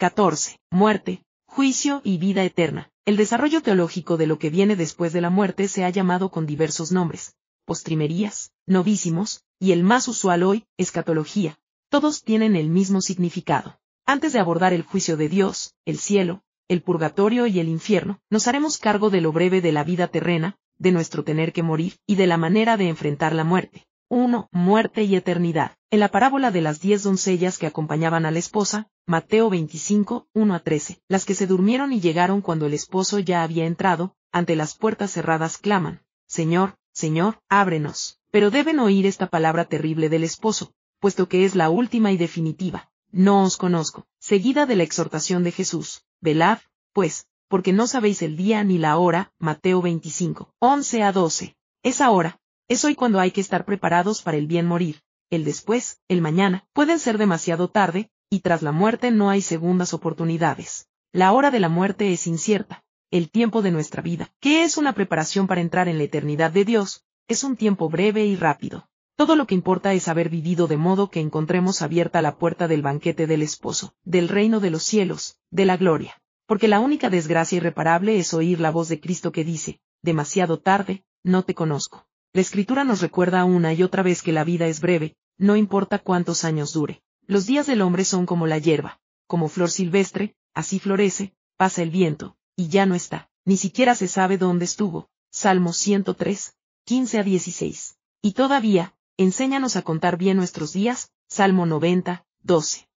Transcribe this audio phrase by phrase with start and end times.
[0.00, 0.58] 14.
[0.70, 2.90] Muerte, juicio y vida eterna.
[3.04, 6.46] El desarrollo teológico de lo que viene después de la muerte se ha llamado con
[6.46, 7.34] diversos nombres,
[7.66, 11.58] postrimerías, novísimos, y el más usual hoy, escatología.
[11.90, 13.78] Todos tienen el mismo significado.
[14.06, 18.48] Antes de abordar el juicio de Dios, el cielo, el purgatorio y el infierno, nos
[18.48, 22.14] haremos cargo de lo breve de la vida terrena, de nuestro tener que morir, y
[22.14, 23.86] de la manera de enfrentar la muerte.
[24.12, 24.48] 1.
[24.50, 25.76] Muerte y eternidad.
[25.88, 30.54] En la parábola de las diez doncellas que acompañaban a la esposa, Mateo 25, 1
[30.54, 34.56] a 13, las que se durmieron y llegaron cuando el esposo ya había entrado, ante
[34.56, 38.18] las puertas cerradas claman, Señor, Señor, ábrenos.
[38.32, 42.90] Pero deben oír esta palabra terrible del esposo, puesto que es la última y definitiva.
[43.12, 46.58] No os conozco, seguida de la exhortación de Jesús, velad,
[46.92, 51.56] pues, porque no sabéis el día ni la hora, Mateo 25, 11 a 12.
[51.84, 52.39] Es ahora,
[52.70, 56.68] es hoy cuando hay que estar preparados para el bien morir, el después, el mañana,
[56.72, 60.86] pueden ser demasiado tarde, y tras la muerte no hay segundas oportunidades.
[61.12, 62.84] La hora de la muerte es incierta.
[63.10, 66.64] El tiempo de nuestra vida, que es una preparación para entrar en la eternidad de
[66.64, 68.88] Dios, es un tiempo breve y rápido.
[69.16, 72.82] Todo lo que importa es haber vivido de modo que encontremos abierta la puerta del
[72.82, 76.22] banquete del esposo, del reino de los cielos, de la gloria.
[76.46, 81.02] Porque la única desgracia irreparable es oír la voz de Cristo que dice, demasiado tarde,
[81.24, 82.06] no te conozco.
[82.32, 85.98] La escritura nos recuerda una y otra vez que la vida es breve, no importa
[85.98, 87.02] cuántos años dure.
[87.26, 91.90] Los días del hombre son como la hierba, como flor silvestre, así florece, pasa el
[91.90, 95.08] viento, y ya no está, ni siquiera se sabe dónde estuvo.
[95.32, 97.96] Salmo 103, 15 a 16.
[98.22, 102.88] Y todavía, enséñanos a contar bien nuestros días, Salmo 90, 12.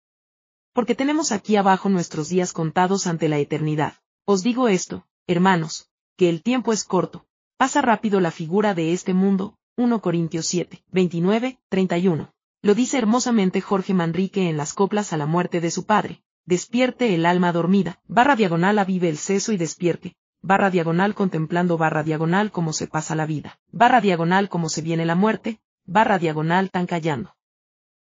[0.73, 3.95] Porque tenemos aquí abajo nuestros días contados ante la eternidad.
[4.25, 7.25] Os digo esto, hermanos, que el tiempo es corto,
[7.63, 12.33] Pasa rápido la figura de este mundo, 1 Corintios 7, 29, 31.
[12.61, 16.21] Lo dice hermosamente Jorge Manrique en las coplas a la muerte de su padre.
[16.43, 22.03] Despierte el alma dormida, barra diagonal avive el seso y despierte, barra diagonal contemplando barra
[22.03, 26.69] diagonal como se pasa la vida, barra diagonal como se viene la muerte, barra diagonal
[26.69, 27.33] tan callando.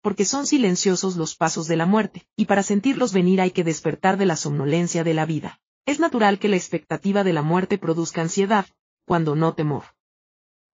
[0.03, 4.17] Porque son silenciosos los pasos de la muerte, y para sentirlos venir hay que despertar
[4.17, 5.61] de la somnolencia de la vida.
[5.85, 8.67] Es natural que la expectativa de la muerte produzca ansiedad,
[9.07, 9.85] cuando no temor.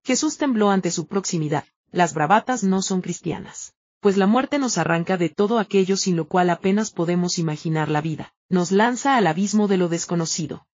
[0.03, 3.75] Jesús tembló ante su proximidad, las bravatas no son cristianas.
[4.01, 8.01] Pues la muerte nos arranca de todo aquello sin lo cual apenas podemos imaginar la
[8.01, 10.67] vida, nos lanza al abismo de lo desconocido.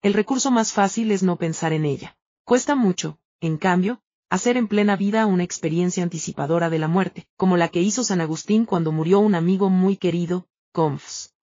[0.00, 2.16] El recurso más fácil es no pensar en ella.
[2.44, 7.58] Cuesta mucho, en cambio, hacer en plena vida una experiencia anticipadora de la muerte, como
[7.58, 11.34] la que hizo San Agustín cuando murió un amigo muy querido, Confs.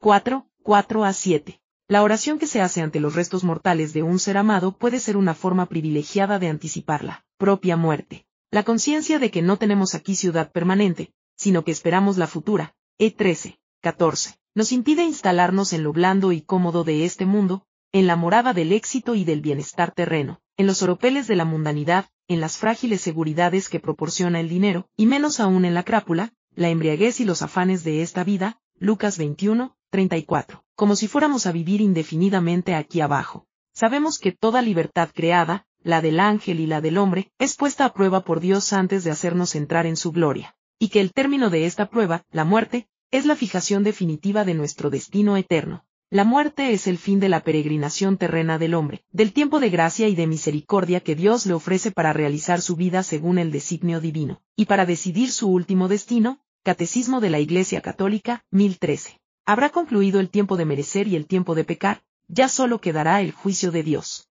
[0.00, 1.61] 4, 4 a 7.
[1.92, 5.18] La oración que se hace ante los restos mortales de un ser amado puede ser
[5.18, 8.24] una forma privilegiada de anticipar la propia muerte.
[8.50, 13.58] La conciencia de que no tenemos aquí ciudad permanente, sino que esperamos la futura, E13,
[13.82, 18.54] 14, nos impide instalarnos en lo blando y cómodo de este mundo, en la morada
[18.54, 23.02] del éxito y del bienestar terreno, en los oropeles de la mundanidad, en las frágiles
[23.02, 27.42] seguridades que proporciona el dinero, y menos aún en la crápula, la embriaguez y los
[27.42, 33.46] afanes de esta vida, Lucas 21, 34 como si fuéramos a vivir indefinidamente aquí abajo.
[33.74, 37.92] Sabemos que toda libertad creada, la del ángel y la del hombre, es puesta a
[37.92, 41.66] prueba por Dios antes de hacernos entrar en su gloria, y que el término de
[41.66, 45.84] esta prueba, la muerte, es la fijación definitiva de nuestro destino eterno.
[46.10, 50.08] La muerte es el fin de la peregrinación terrena del hombre, del tiempo de gracia
[50.08, 54.42] y de misericordia que Dios le ofrece para realizar su vida según el designio divino,
[54.54, 59.21] y para decidir su último destino, Catecismo de la Iglesia Católica, 1013.
[59.44, 63.32] Habrá concluido el tiempo de merecer y el tiempo de pecar, ya solo quedará el
[63.32, 64.28] juicio de Dios.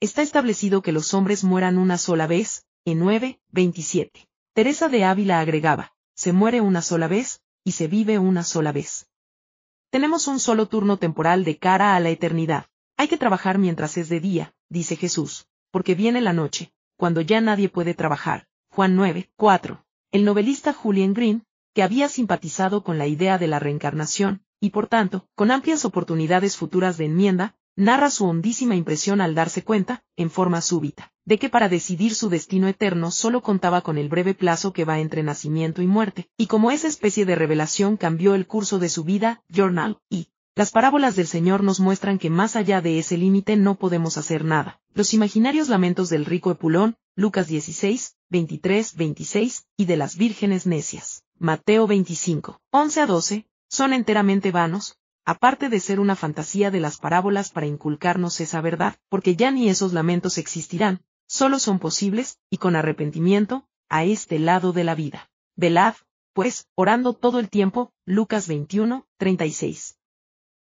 [0.00, 4.28] Está establecido que los hombres mueran una sola vez, en 9, 27.
[4.52, 9.08] Teresa de Ávila agregaba, se muere una sola vez, y se vive una sola vez.
[9.90, 12.66] Tenemos un solo turno temporal de cara a la eternidad.
[12.96, 17.40] Hay que trabajar mientras es de día, dice Jesús, porque viene la noche, cuando ya
[17.40, 18.46] nadie puede trabajar.
[18.70, 19.84] Juan 9, 4.
[20.10, 24.86] El novelista Julian Green, que había simpatizado con la idea de la reencarnación, y por
[24.86, 30.30] tanto, con amplias oportunidades futuras de enmienda, narra su hondísima impresión al darse cuenta, en
[30.30, 34.72] forma súbita, de que para decidir su destino eterno solo contaba con el breve plazo
[34.72, 38.78] que va entre nacimiento y muerte, y como esa especie de revelación cambió el curso
[38.78, 43.00] de su vida, Journal, y, las parábolas del Señor nos muestran que más allá de
[43.00, 44.80] ese límite no podemos hacer nada.
[44.94, 51.13] Los imaginarios lamentos del rico Epulón, Lucas 16, 23, 26, y de las vírgenes necias.
[51.38, 56.98] Mateo 25, 11 a 12, son enteramente vanos, aparte de ser una fantasía de las
[56.98, 62.58] parábolas para inculcarnos esa verdad, porque ya ni esos lamentos existirán, solo son posibles, y
[62.58, 65.28] con arrepentimiento, a este lado de la vida.
[65.56, 65.94] Velad,
[66.34, 69.98] pues, orando todo el tiempo, Lucas 21, 36.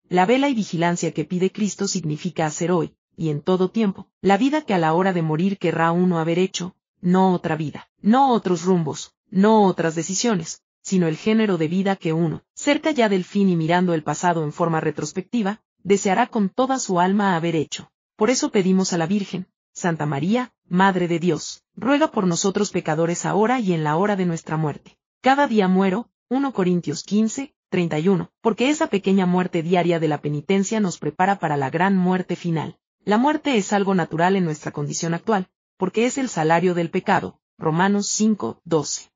[0.09, 4.39] La vela y vigilancia que pide Cristo significa hacer hoy, y en todo tiempo, la
[4.39, 8.33] vida que a la hora de morir querrá uno haber hecho, no otra vida, no
[8.33, 13.25] otros rumbos, no otras decisiones, sino el género de vida que uno, cerca ya del
[13.25, 17.91] fin y mirando el pasado en forma retrospectiva, deseará con toda su alma haber hecho.
[18.15, 23.27] Por eso pedimos a la Virgen, Santa María, Madre de Dios, ruega por nosotros pecadores
[23.27, 24.97] ahora y en la hora de nuestra muerte.
[25.21, 30.79] Cada día muero, 1 Corintios 15, 31, porque esa pequeña muerte diaria de la penitencia
[30.79, 32.79] nos prepara para la gran muerte final.
[33.05, 37.41] La muerte es algo natural en nuestra condición actual, porque es el salario del pecado,
[37.59, 39.14] Romanos 5, 12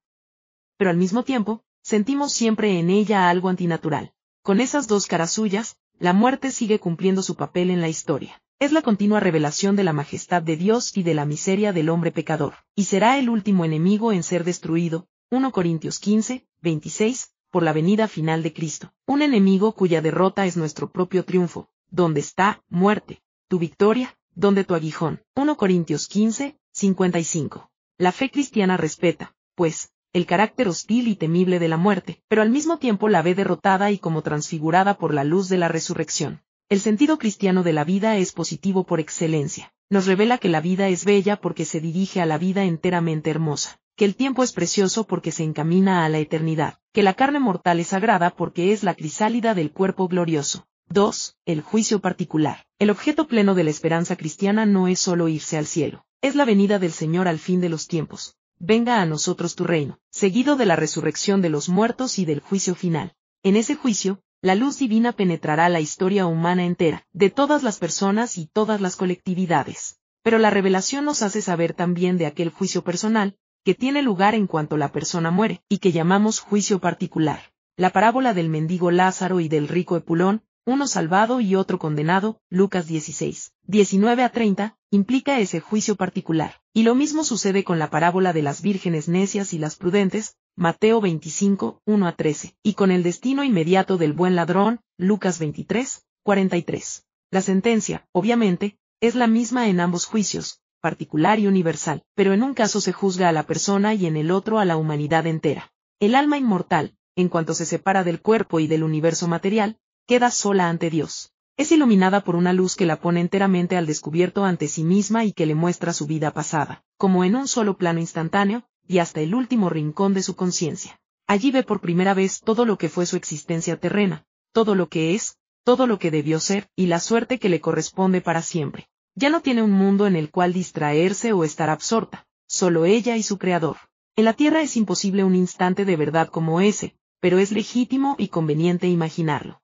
[0.79, 4.13] pero al mismo tiempo, sentimos siempre en ella algo antinatural.
[4.43, 8.41] Con esas dos caras suyas, la muerte sigue cumpliendo su papel en la historia.
[8.61, 12.13] Es la continua revelación de la majestad de Dios y de la miseria del hombre
[12.13, 17.73] pecador, y será el último enemigo en ser destruido, 1 Corintios 15, 26, por la
[17.73, 18.93] venida final de Cristo.
[19.07, 21.69] Un enemigo cuya derrota es nuestro propio triunfo.
[21.91, 23.21] ¿Dónde está, muerte?
[23.49, 25.23] Tu victoria, ¿dónde tu aguijón?
[25.35, 27.71] 1 Corintios 15, 55.
[27.97, 32.51] La fe cristiana respeta, pues, el carácter hostil y temible de la muerte, pero al
[32.51, 36.43] mismo tiempo la ve derrotada y como transfigurada por la luz de la resurrección.
[36.69, 39.73] El sentido cristiano de la vida es positivo por excelencia.
[39.89, 43.79] Nos revela que la vida es bella porque se dirige a la vida enteramente hermosa,
[43.95, 47.79] que el tiempo es precioso porque se encamina a la eternidad, que la carne mortal
[47.79, 50.67] es sagrada porque es la crisálida del cuerpo glorioso.
[50.89, 51.37] 2.
[51.47, 52.67] El juicio particular.
[52.81, 56.45] El objeto pleno de la esperanza cristiana no es solo irse al cielo, es la
[56.45, 60.67] venida del Señor al fin de los tiempos, venga a nosotros tu reino, seguido de
[60.67, 63.15] la resurrección de los muertos y del juicio final.
[63.43, 68.39] En ese juicio, la luz divina penetrará la historia humana entera, de todas las personas
[68.39, 69.99] y todas las colectividades.
[70.23, 74.47] Pero la revelación nos hace saber también de aquel juicio personal, que tiene lugar en
[74.47, 77.53] cuanto la persona muere, y que llamamos juicio particular.
[77.77, 82.87] La parábola del mendigo Lázaro y del rico Epulón, uno salvado y otro condenado, Lucas
[82.87, 86.61] 16, 19 a 30, implica ese juicio particular.
[86.79, 91.01] Y lo mismo sucede con la parábola de las vírgenes necias y las prudentes, Mateo
[91.01, 97.05] 25, 1 a 13, y con el destino inmediato del buen ladrón, Lucas 23, 43.
[97.33, 102.55] La sentencia, obviamente, es la misma en ambos juicios, particular y universal, pero en un
[102.55, 105.73] caso se juzga a la persona y en el otro a la humanidad entera.
[105.99, 110.69] El alma inmortal, en cuanto se separa del cuerpo y del universo material, queda sola
[110.69, 111.33] ante Dios.
[111.59, 115.33] Es iluminada por una luz que la pone enteramente al descubierto ante sí misma y
[115.33, 119.35] que le muestra su vida pasada, como en un solo plano instantáneo, y hasta el
[119.35, 121.01] último rincón de su conciencia.
[121.27, 125.17] Allí ve por primera vez todo lo que fue su existencia terrena, todo lo que
[125.17, 128.89] es, todo lo que debió ser, y la suerte que le corresponde para siempre.
[129.17, 133.25] Ya no tiene un mundo en el cual distraerse o estar absorta, solo ella y
[133.25, 133.79] su creador.
[134.15, 138.29] En la tierra es imposible un instante de verdad como ese, pero es legítimo y
[138.29, 139.61] conveniente imaginarlo.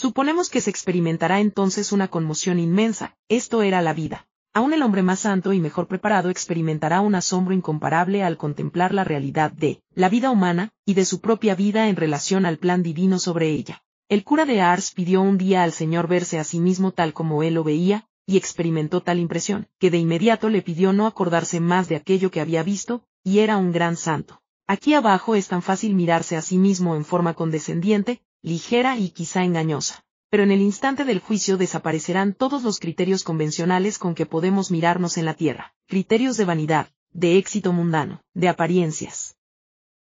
[0.00, 4.26] Suponemos que se experimentará entonces una conmoción inmensa, esto era la vida.
[4.54, 9.04] Aún el hombre más santo y mejor preparado experimentará un asombro incomparable al contemplar la
[9.04, 13.18] realidad de la vida humana y de su propia vida en relación al plan divino
[13.18, 13.82] sobre ella.
[14.08, 17.42] El cura de Ars pidió un día al Señor verse a sí mismo tal como
[17.42, 21.90] él lo veía, y experimentó tal impresión, que de inmediato le pidió no acordarse más
[21.90, 24.40] de aquello que había visto, y era un gran santo.
[24.66, 29.44] Aquí abajo es tan fácil mirarse a sí mismo en forma condescendiente, ligera y quizá
[29.44, 30.04] engañosa.
[30.30, 35.18] Pero en el instante del juicio desaparecerán todos los criterios convencionales con que podemos mirarnos
[35.18, 39.36] en la tierra, criterios de vanidad, de éxito mundano, de apariencias.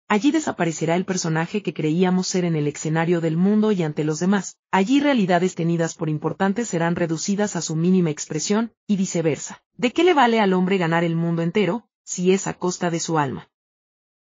[0.09, 4.19] Allí desaparecerá el personaje que creíamos ser en el escenario del mundo y ante los
[4.19, 4.57] demás.
[4.71, 9.63] Allí realidades tenidas por importantes serán reducidas a su mínima expresión, y viceversa.
[9.77, 13.00] ¿De qué le vale al hombre ganar el mundo entero, si es a costa de
[13.00, 13.50] su alma?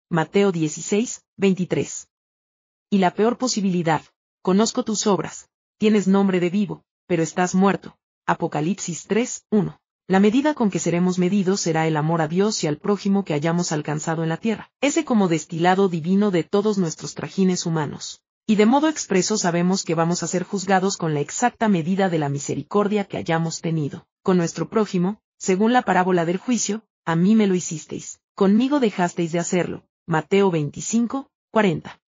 [0.09, 2.07] Mateo 16, 23
[2.93, 4.03] y la peor posibilidad.
[4.43, 5.49] Conozco tus obras.
[5.79, 7.97] Tienes nombre de vivo, pero estás muerto.
[8.27, 9.79] Apocalipsis 3, 1.
[10.07, 13.33] La medida con que seremos medidos será el amor a Dios y al prójimo que
[13.33, 18.21] hayamos alcanzado en la tierra, ese como destilado divino de todos nuestros trajines humanos.
[18.45, 22.19] Y de modo expreso sabemos que vamos a ser juzgados con la exacta medida de
[22.19, 24.05] la misericordia que hayamos tenido.
[24.21, 29.31] Con nuestro prójimo, según la parábola del juicio, a mí me lo hicisteis, conmigo dejasteis
[29.31, 29.83] de hacerlo.
[30.05, 32.02] Mateo 25, 40.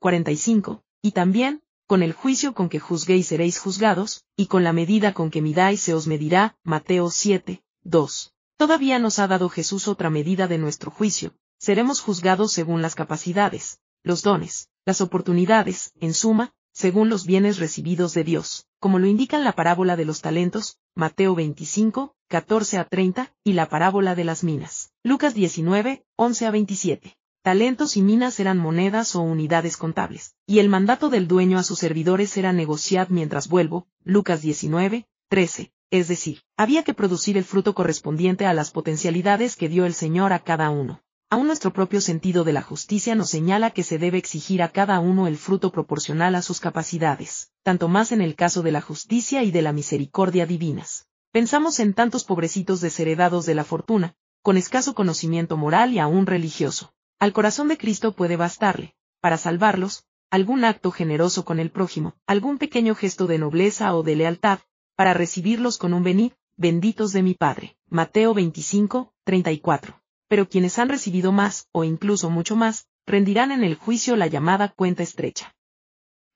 [0.00, 5.12] 45, y también, con el juicio con que juzguéis seréis juzgados, y con la medida
[5.12, 8.32] con que midáis se os medirá, Mateo 7, 2.
[8.56, 13.80] Todavía nos ha dado Jesús otra medida de nuestro juicio, seremos juzgados según las capacidades,
[14.02, 19.44] los dones, las oportunidades, en suma, según los bienes recibidos de Dios, como lo indican
[19.44, 24.44] la parábola de los talentos, Mateo 25, 14 a 30, y la parábola de las
[24.44, 27.19] minas, Lucas 19, 11 a 27.
[27.42, 31.78] Talentos y minas eran monedas o unidades contables, y el mandato del dueño a sus
[31.78, 37.74] servidores era negociar mientras vuelvo, Lucas 19, 13, es decir, había que producir el fruto
[37.74, 41.02] correspondiente a las potencialidades que dio el Señor a cada uno.
[41.30, 44.98] Aún nuestro propio sentido de la justicia nos señala que se debe exigir a cada
[44.98, 49.44] uno el fruto proporcional a sus capacidades, tanto más en el caso de la justicia
[49.44, 51.06] y de la misericordia divinas.
[51.30, 56.92] Pensamos en tantos pobrecitos desheredados de la fortuna, con escaso conocimiento moral y aún religioso,
[57.20, 62.56] al corazón de Cristo puede bastarle, para salvarlos, algún acto generoso con el prójimo, algún
[62.56, 64.60] pequeño gesto de nobleza o de lealtad,
[64.96, 67.76] para recibirlos con un venid, benditos de mi Padre.
[67.88, 70.00] Mateo 25, 34.
[70.28, 74.68] Pero quienes han recibido más, o incluso mucho más, rendirán en el juicio la llamada
[74.68, 75.54] cuenta estrecha.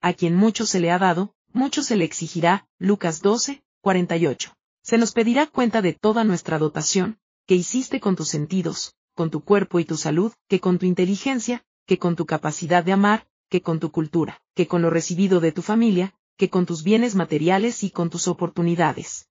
[0.03, 4.55] A quien mucho se le ha dado, mucho se le exigirá, Lucas 12, 48.
[4.83, 9.43] Se nos pedirá cuenta de toda nuestra dotación, que hiciste con tus sentidos, con tu
[9.43, 13.63] cuerpo y tu salud, que con tu inteligencia, que con tu capacidad de amar, que
[13.63, 17.85] con tu cultura, que con lo recibido de tu familia, que con tus bienes materiales
[17.85, 19.29] y con tus oportunidades.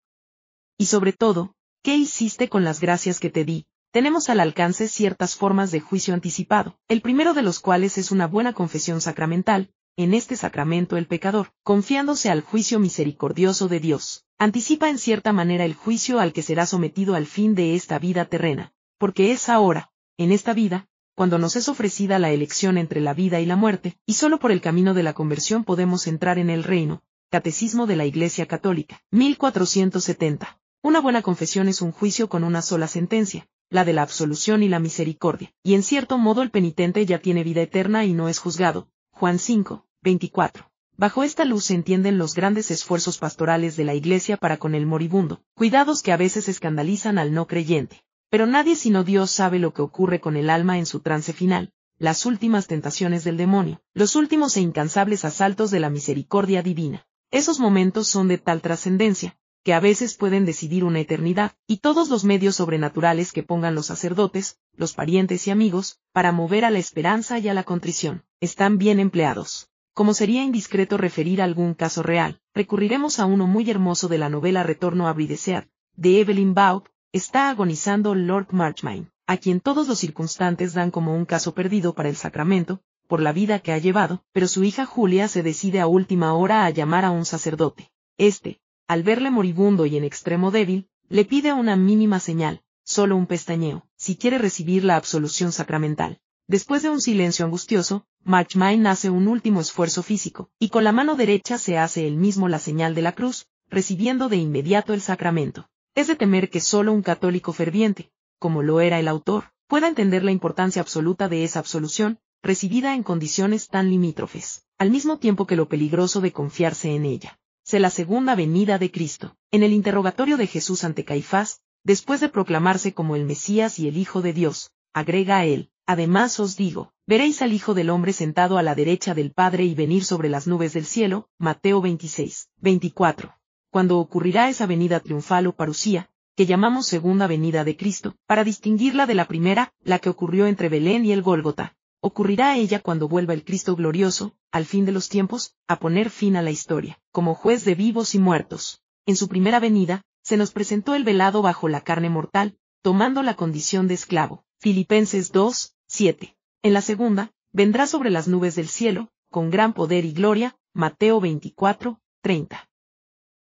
[0.78, 3.66] Y sobre todo, ¿qué hiciste con las gracias que te di?
[3.92, 8.26] Tenemos al alcance ciertas formas de juicio anticipado, el primero de los cuales es una
[8.26, 14.90] buena confesión sacramental, en este sacramento el pecador, confiándose al juicio misericordioso de Dios, anticipa
[14.90, 18.74] en cierta manera el juicio al que será sometido al fin de esta vida terrena,
[18.98, 23.40] porque es ahora, en esta vida, cuando nos es ofrecida la elección entre la vida
[23.40, 26.64] y la muerte, y solo por el camino de la conversión podemos entrar en el
[26.64, 27.04] reino.
[27.30, 30.60] Catecismo de la Iglesia Católica, 1470.
[30.82, 34.70] Una buena confesión es un juicio con una sola sentencia, la de la absolución y
[34.70, 38.40] la misericordia, y en cierto modo el penitente ya tiene vida eterna y no es
[38.40, 38.90] juzgado.
[39.12, 40.70] Juan 5, 24.
[40.96, 44.86] Bajo esta luz se entienden los grandes esfuerzos pastorales de la Iglesia para con el
[44.86, 48.04] moribundo, cuidados que a veces escandalizan al no creyente.
[48.34, 51.72] Pero nadie sino Dios sabe lo que ocurre con el alma en su trance final,
[52.00, 57.06] las últimas tentaciones del demonio, los últimos e incansables asaltos de la misericordia divina.
[57.30, 62.10] Esos momentos son de tal trascendencia, que a veces pueden decidir una eternidad, y todos
[62.10, 66.80] los medios sobrenaturales que pongan los sacerdotes, los parientes y amigos, para mover a la
[66.80, 69.70] esperanza y a la contrición, están bien empleados.
[69.94, 74.64] Como sería indiscreto referir algún caso real, recurriremos a uno muy hermoso de la novela
[74.64, 80.74] Retorno a Brideseat, de Evelyn Baugh, está agonizando Lord Marchmain, a quien todos los circunstantes
[80.74, 84.48] dan como un caso perdido para el sacramento, por la vida que ha llevado, pero
[84.48, 87.92] su hija Julia se decide a última hora a llamar a un sacerdote.
[88.18, 93.28] Este, al verle moribundo y en extremo débil, le pide una mínima señal, solo un
[93.28, 96.20] pestañeo, si quiere recibir la absolución sacramental.
[96.48, 101.16] Después de un silencio angustioso, Marchmain hace un último esfuerzo físico, y con la mano
[101.16, 105.70] derecha se hace él mismo la señal de la cruz, recibiendo de inmediato el sacramento.
[105.96, 110.24] Es de temer que solo un católico ferviente, como lo era el autor, pueda entender
[110.24, 115.56] la importancia absoluta de esa absolución, recibida en condiciones tan limítrofes, al mismo tiempo que
[115.56, 117.40] lo peligroso de confiarse en ella.
[117.64, 119.38] Se la segunda venida de Cristo.
[119.52, 123.98] En el interrogatorio de Jesús ante Caifás, después de proclamarse como el Mesías y el
[123.98, 128.58] Hijo de Dios, agrega a él, además os digo, veréis al Hijo del Hombre sentado
[128.58, 133.36] a la derecha del Padre y venir sobre las nubes del cielo, Mateo 26, 24
[133.74, 139.08] cuando ocurrirá esa venida triunfal o parucía, que llamamos segunda venida de Cristo, para distinguirla
[139.08, 141.76] de la primera, la que ocurrió entre Belén y el Gólgota.
[142.00, 146.36] Ocurrirá ella cuando vuelva el Cristo glorioso, al fin de los tiempos, a poner fin
[146.36, 148.84] a la historia, como juez de vivos y muertos.
[149.08, 153.36] En su primera venida, se nos presentó el velado bajo la carne mortal, tomando la
[153.36, 154.46] condición de esclavo.
[154.60, 156.38] Filipenses 2, 7.
[156.62, 160.56] En la segunda, vendrá sobre las nubes del cielo, con gran poder y gloria.
[160.76, 162.70] Mateo 24, 30.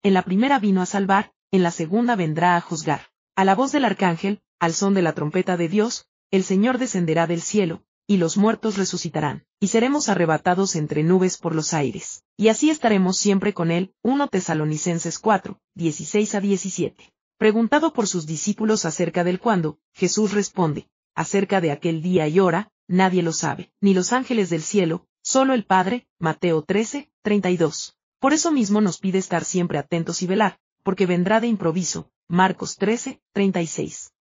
[0.05, 3.07] En la primera vino a salvar, en la segunda vendrá a juzgar.
[3.35, 7.25] A la voz del arcángel, al son de la trompeta de Dios, el Señor descenderá
[7.25, 12.23] del cielo, y los muertos resucitarán, y seremos arrebatados entre nubes por los aires.
[12.37, 13.95] Y así estaremos siempre con él.
[14.03, 17.11] 1 Tesalonicenses 4, 16 a 17.
[17.39, 22.71] Preguntado por sus discípulos acerca del cuándo, Jesús responde, acerca de aquel día y hora,
[22.87, 27.97] nadie lo sabe, ni los ángeles del cielo, solo el Padre, Mateo 13, 32.
[28.19, 32.09] Por eso mismo nos pide estar siempre atentos y velar, porque vendrá de improviso.
[32.27, 34.11] Marcos 13, 36.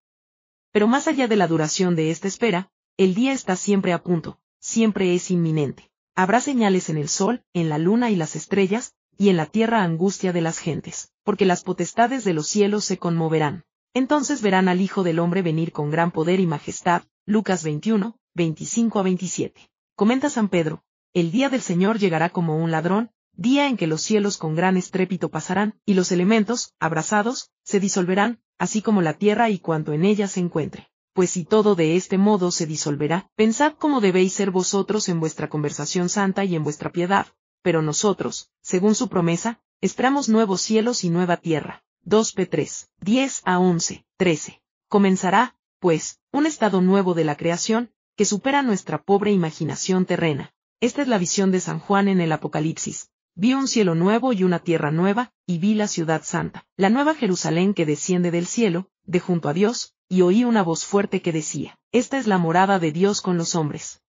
[0.73, 4.39] Pero más allá de la duración de esta espera, el día está siempre a punto,
[4.59, 5.91] siempre es inminente.
[6.15, 9.83] Habrá señales en el sol, en la luna y las estrellas, y en la tierra
[9.83, 13.65] angustia de las gentes, porque las potestades de los cielos se conmoverán.
[13.95, 17.05] Entonces verán al Hijo del Hombre venir con gran poder y majestad.
[17.27, 19.71] Lucas 21, 25 a 27.
[19.95, 20.83] Comenta San Pedro,
[21.15, 24.77] el día del Señor llegará como un ladrón, día en que los cielos con gran
[24.77, 30.05] estrépito pasarán, y los elementos, abrazados, se disolverán, así como la tierra y cuanto en
[30.05, 30.89] ella se encuentre.
[31.15, 35.49] pues si todo de este modo se disolverá, pensad cómo debéis ser vosotros en vuestra
[35.49, 37.29] conversación santa y en vuestra piedad,
[37.63, 41.85] pero nosotros, según su promesa, esperamos nuevos cielos y nueva tierra.
[42.03, 44.63] 2 p 3, 10 a 11, 13.
[44.89, 50.53] Comenzará, pues, un estado nuevo de la creación, que supera nuestra pobre imaginación terrena.
[50.81, 53.11] Esta es la visión de San Juan en el Apocalipsis.
[53.37, 57.17] Vi un cielo nuevo y una tierra nueva, y vi la ciudad santa, la nueva
[57.17, 61.33] Jerusalén que desciende del cielo, de junto a Dios, y oí una voz fuerte que
[61.33, 64.03] decía, Esta es la morada de Dios con los hombres.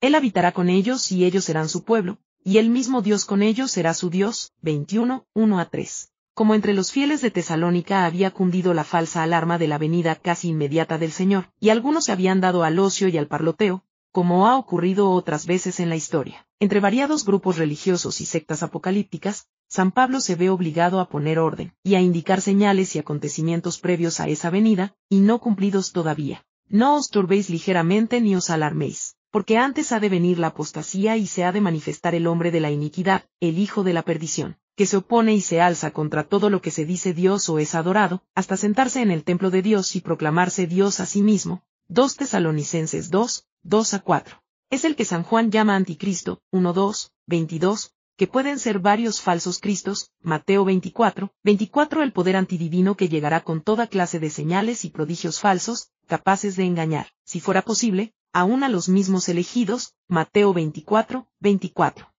[0.00, 3.70] Él habitará con ellos y ellos serán su pueblo, y el mismo Dios con ellos
[3.70, 4.52] será su Dios.
[4.62, 6.10] 21, 1 a 3.
[6.34, 10.48] Como entre los fieles de Tesalónica había cundido la falsa alarma de la venida casi
[10.48, 14.56] inmediata del Señor, y algunos se habían dado al ocio y al parloteo, como ha
[14.56, 16.46] ocurrido otras veces en la historia.
[16.58, 21.72] Entre variados grupos religiosos y sectas apocalípticas, San Pablo se ve obligado a poner orden,
[21.84, 26.44] y a indicar señales y acontecimientos previos a esa venida, y no cumplidos todavía.
[26.68, 31.26] No os turbéis ligeramente ni os alarméis, porque antes ha de venir la apostasía y
[31.26, 34.86] se ha de manifestar el hombre de la iniquidad, el hijo de la perdición, que
[34.86, 38.24] se opone y se alza contra todo lo que se dice Dios o es adorado,
[38.34, 41.62] hasta sentarse en el templo de Dios y proclamarse Dios a sí mismo.
[41.88, 44.42] 2 Tesalonicenses 2, 2 a 4.
[44.70, 49.58] Es el que San Juan llama anticristo, 1 2, 22, que pueden ser varios falsos
[49.58, 54.90] cristos, Mateo 24, 24 el poder antidivino que llegará con toda clase de señales y
[54.90, 61.28] prodigios falsos, capaces de engañar, si fuera posible, aún a los mismos elegidos, Mateo 24,
[61.40, 62.14] 24.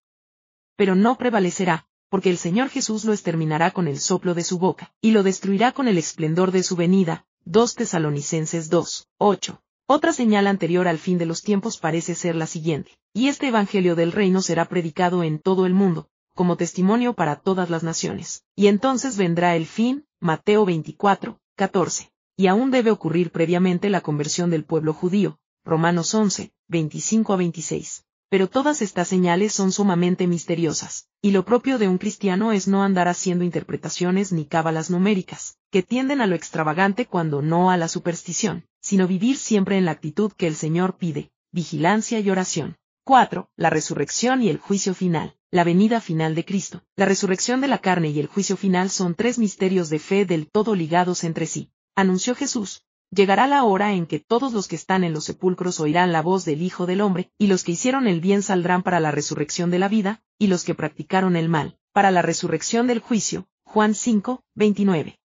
[0.75, 4.93] Pero no prevalecerá, porque el Señor Jesús lo exterminará con el soplo de su boca,
[5.01, 9.61] y lo destruirá con el esplendor de su venida, 2 Tesalonicenses 2, 8.
[9.93, 13.93] Otra señal anterior al fin de los tiempos parece ser la siguiente, y este Evangelio
[13.93, 18.45] del Reino será predicado en todo el mundo, como testimonio para todas las naciones.
[18.55, 22.09] Y entonces vendrá el fin, Mateo 24, 14.
[22.37, 28.05] Y aún debe ocurrir previamente la conversión del pueblo judío, Romanos 11, 25 a 26.
[28.29, 32.81] Pero todas estas señales son sumamente misteriosas, y lo propio de un cristiano es no
[32.81, 37.89] andar haciendo interpretaciones ni cábalas numéricas, que tienden a lo extravagante cuando no a la
[37.89, 42.77] superstición sino vivir siempre en la actitud que el Señor pide, vigilancia y oración.
[43.03, 43.49] 4.
[43.55, 45.35] La resurrección y el juicio final.
[45.49, 46.83] La venida final de Cristo.
[46.95, 50.49] La resurrección de la carne y el juicio final son tres misterios de fe del
[50.49, 51.71] todo ligados entre sí.
[51.95, 52.85] Anunció Jesús.
[53.13, 56.45] Llegará la hora en que todos los que están en los sepulcros oirán la voz
[56.45, 59.79] del Hijo del Hombre, y los que hicieron el bien saldrán para la resurrección de
[59.79, 63.47] la vida, y los que practicaron el mal, para la resurrección del juicio.
[63.65, 65.19] Juan 5, 29.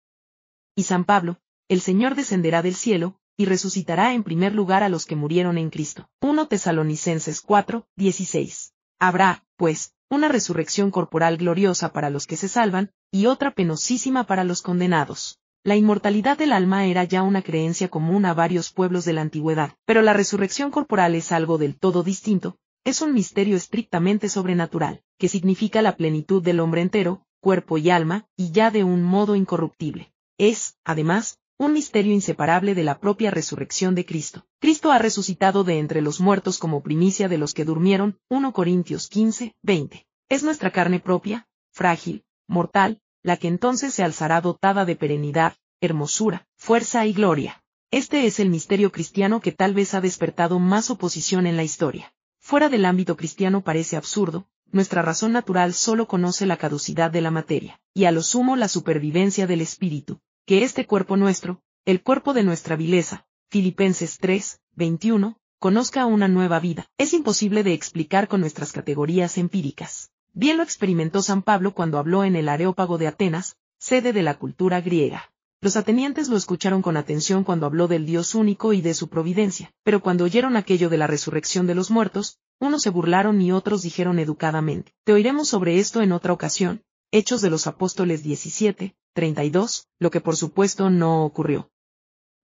[0.75, 1.39] Y San Pablo,
[1.69, 5.71] el Señor descenderá del cielo, y resucitará en primer lugar a los que murieron en
[5.71, 6.09] Cristo.
[6.21, 8.73] 1 Tesalonicenses 4, 16.
[8.99, 14.45] Habrá, pues, una resurrección corporal gloriosa para los que se salvan, y otra penosísima para
[14.45, 15.39] los condenados.
[15.65, 19.75] La inmortalidad del alma era ya una creencia común a varios pueblos de la antigüedad,
[19.85, 25.29] pero la resurrección corporal es algo del todo distinto, es un misterio estrictamente sobrenatural, que
[25.29, 30.13] significa la plenitud del hombre entero, cuerpo y alma, y ya de un modo incorruptible.
[30.39, 34.47] Es, además, un misterio inseparable de la propia resurrección de Cristo.
[34.61, 39.09] Cristo ha resucitado de entre los muertos como primicia de los que durmieron, 1 Corintios
[39.09, 40.07] 15, 20.
[40.29, 46.47] Es nuestra carne propia, frágil, mortal, la que entonces se alzará dotada de perenidad, hermosura,
[46.57, 47.63] fuerza y gloria.
[47.91, 52.13] Este es el misterio cristiano que tal vez ha despertado más oposición en la historia.
[52.39, 57.31] Fuera del ámbito cristiano parece absurdo, nuestra razón natural solo conoce la caducidad de la
[57.31, 62.33] materia, y a lo sumo la supervivencia del espíritu, que este cuerpo nuestro, el cuerpo
[62.33, 66.87] de nuestra vileza, Filipenses 3, 21, conozca una nueva vida.
[66.99, 70.13] Es imposible de explicar con nuestras categorías empíricas.
[70.33, 74.39] Bien lo experimentó San Pablo cuando habló en el Areópago de Atenas, sede de la
[74.39, 75.33] cultura griega.
[75.61, 79.73] Los atenientes lo escucharon con atención cuando habló del Dios único y de su providencia,
[79.83, 83.83] pero cuando oyeron aquello de la resurrección de los muertos, unos se burlaron y otros
[83.83, 84.95] dijeron educadamente.
[85.03, 86.85] Te oiremos sobre esto en otra ocasión.
[87.11, 91.71] Hechos de los Apóstoles 17, 32, lo que por supuesto no ocurrió.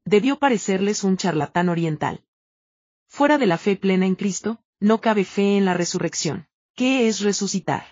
[0.07, 2.25] Debió parecerles un charlatán oriental.
[3.09, 6.49] Fuera de la fe plena en Cristo, no cabe fe en la resurrección.
[6.75, 7.85] ¿Qué es resucitar?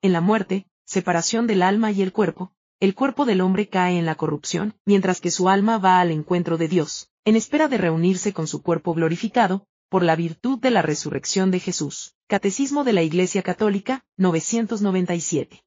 [0.00, 4.06] En la muerte, separación del alma y el cuerpo, el cuerpo del hombre cae en
[4.06, 8.32] la corrupción, mientras que su alma va al encuentro de Dios, en espera de reunirse
[8.32, 12.16] con su cuerpo glorificado, por la virtud de la resurrección de Jesús.
[12.26, 15.62] Catecismo de la Iglesia Católica, 997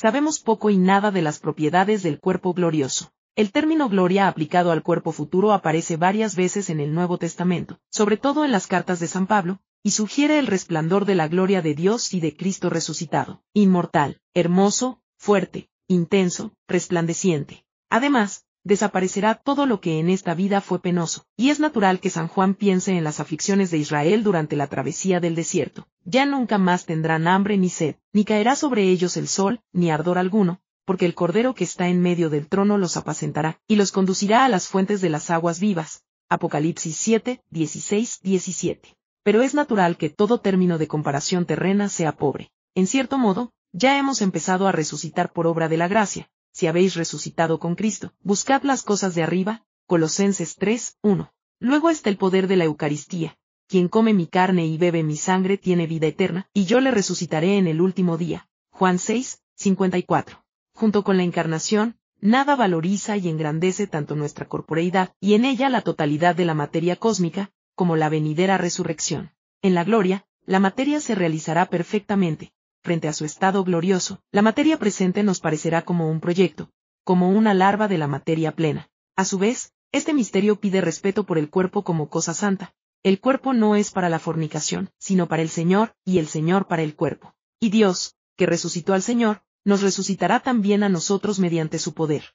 [0.00, 3.12] sabemos poco y nada de las propiedades del cuerpo glorioso.
[3.36, 8.16] El término gloria aplicado al cuerpo futuro aparece varias veces en el Nuevo Testamento, sobre
[8.16, 11.74] todo en las cartas de San Pablo, y sugiere el resplandor de la gloria de
[11.74, 17.66] Dios y de Cristo resucitado, inmortal, hermoso, fuerte, intenso, resplandeciente.
[17.90, 22.28] Además, desaparecerá todo lo que en esta vida fue penoso, y es natural que San
[22.28, 25.88] Juan piense en las aflicciones de Israel durante la travesía del desierto.
[26.04, 30.18] Ya nunca más tendrán hambre ni sed, ni caerá sobre ellos el sol, ni ardor
[30.18, 34.44] alguno, porque el Cordero que está en medio del trono los apacentará, y los conducirá
[34.44, 36.04] a las fuentes de las aguas vivas.
[36.28, 38.96] Apocalipsis 7, 16, 17.
[39.22, 42.50] Pero es natural que todo término de comparación terrena sea pobre.
[42.74, 46.94] En cierto modo, ya hemos empezado a resucitar por obra de la gracia, si habéis
[46.94, 51.32] resucitado con Cristo, buscad las cosas de arriba, Colosenses 3, 1.
[51.60, 53.36] Luego está el poder de la Eucaristía,
[53.66, 57.58] quien come mi carne y bebe mi sangre tiene vida eterna, y yo le resucitaré
[57.58, 58.48] en el último día.
[58.70, 60.44] Juan 6, 54.
[60.74, 65.82] Junto con la encarnación, nada valoriza y engrandece tanto nuestra corporeidad, y en ella la
[65.82, 69.32] totalidad de la materia cósmica, como la venidera resurrección.
[69.62, 74.78] En la gloria, la materia se realizará perfectamente, frente a su estado glorioso, la materia
[74.78, 76.70] presente nos parecerá como un proyecto,
[77.04, 78.88] como una larva de la materia plena.
[79.16, 82.74] A su vez, este misterio pide respeto por el cuerpo como cosa santa.
[83.02, 86.82] El cuerpo no es para la fornicación, sino para el Señor, y el Señor para
[86.82, 87.34] el cuerpo.
[87.58, 92.34] Y Dios, que resucitó al Señor, nos resucitará también a nosotros mediante su poder.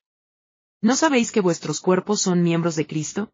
[0.81, 3.31] ¿No sabéis que vuestros cuerpos son miembros de Cristo?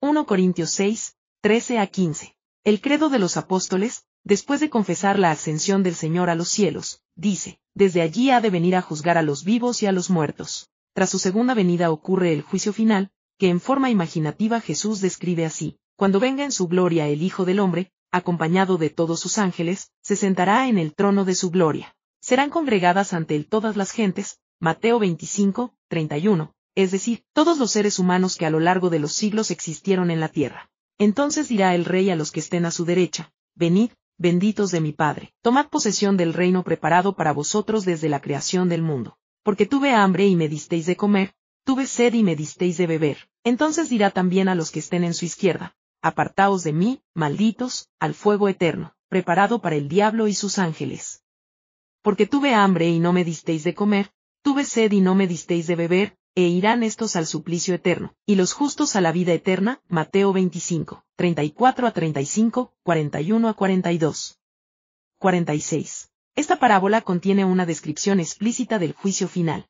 [0.00, 2.36] 1 Corintios 6, 13 a 15.
[2.64, 7.02] El credo de los apóstoles, después de confesar la ascensión del Señor a los cielos,
[7.14, 10.70] dice, desde allí ha de venir a juzgar a los vivos y a los muertos.
[10.94, 15.78] Tras su segunda venida ocurre el juicio final, que en forma imaginativa Jesús describe así,
[15.96, 20.16] cuando venga en su gloria el Hijo del Hombre, acompañado de todos sus ángeles, se
[20.16, 21.96] sentará en el trono de su gloria.
[22.20, 27.98] Serán congregadas ante él todas las gentes, Mateo 25, 31, es decir, todos los seres
[27.98, 30.70] humanos que a lo largo de los siglos existieron en la tierra.
[30.96, 34.92] Entonces dirá el rey a los que estén a su derecha, venid, benditos de mi
[34.92, 39.18] Padre, tomad posesión del reino preparado para vosotros desde la creación del mundo.
[39.42, 43.28] Porque tuve hambre y me disteis de comer, tuve sed y me disteis de beber.
[43.42, 48.14] Entonces dirá también a los que estén en su izquierda, apartaos de mí, malditos, al
[48.14, 51.22] fuego eterno, preparado para el diablo y sus ángeles.
[52.02, 55.66] Porque tuve hambre y no me disteis de comer, tuve sed y no me disteis
[55.66, 59.80] de beber, e irán estos al suplicio eterno, y los justos a la vida eterna,
[59.88, 64.40] Mateo 25, 34 a 35, 41 a 42.
[65.18, 66.10] 46.
[66.34, 69.68] Esta parábola contiene una descripción explícita del juicio final.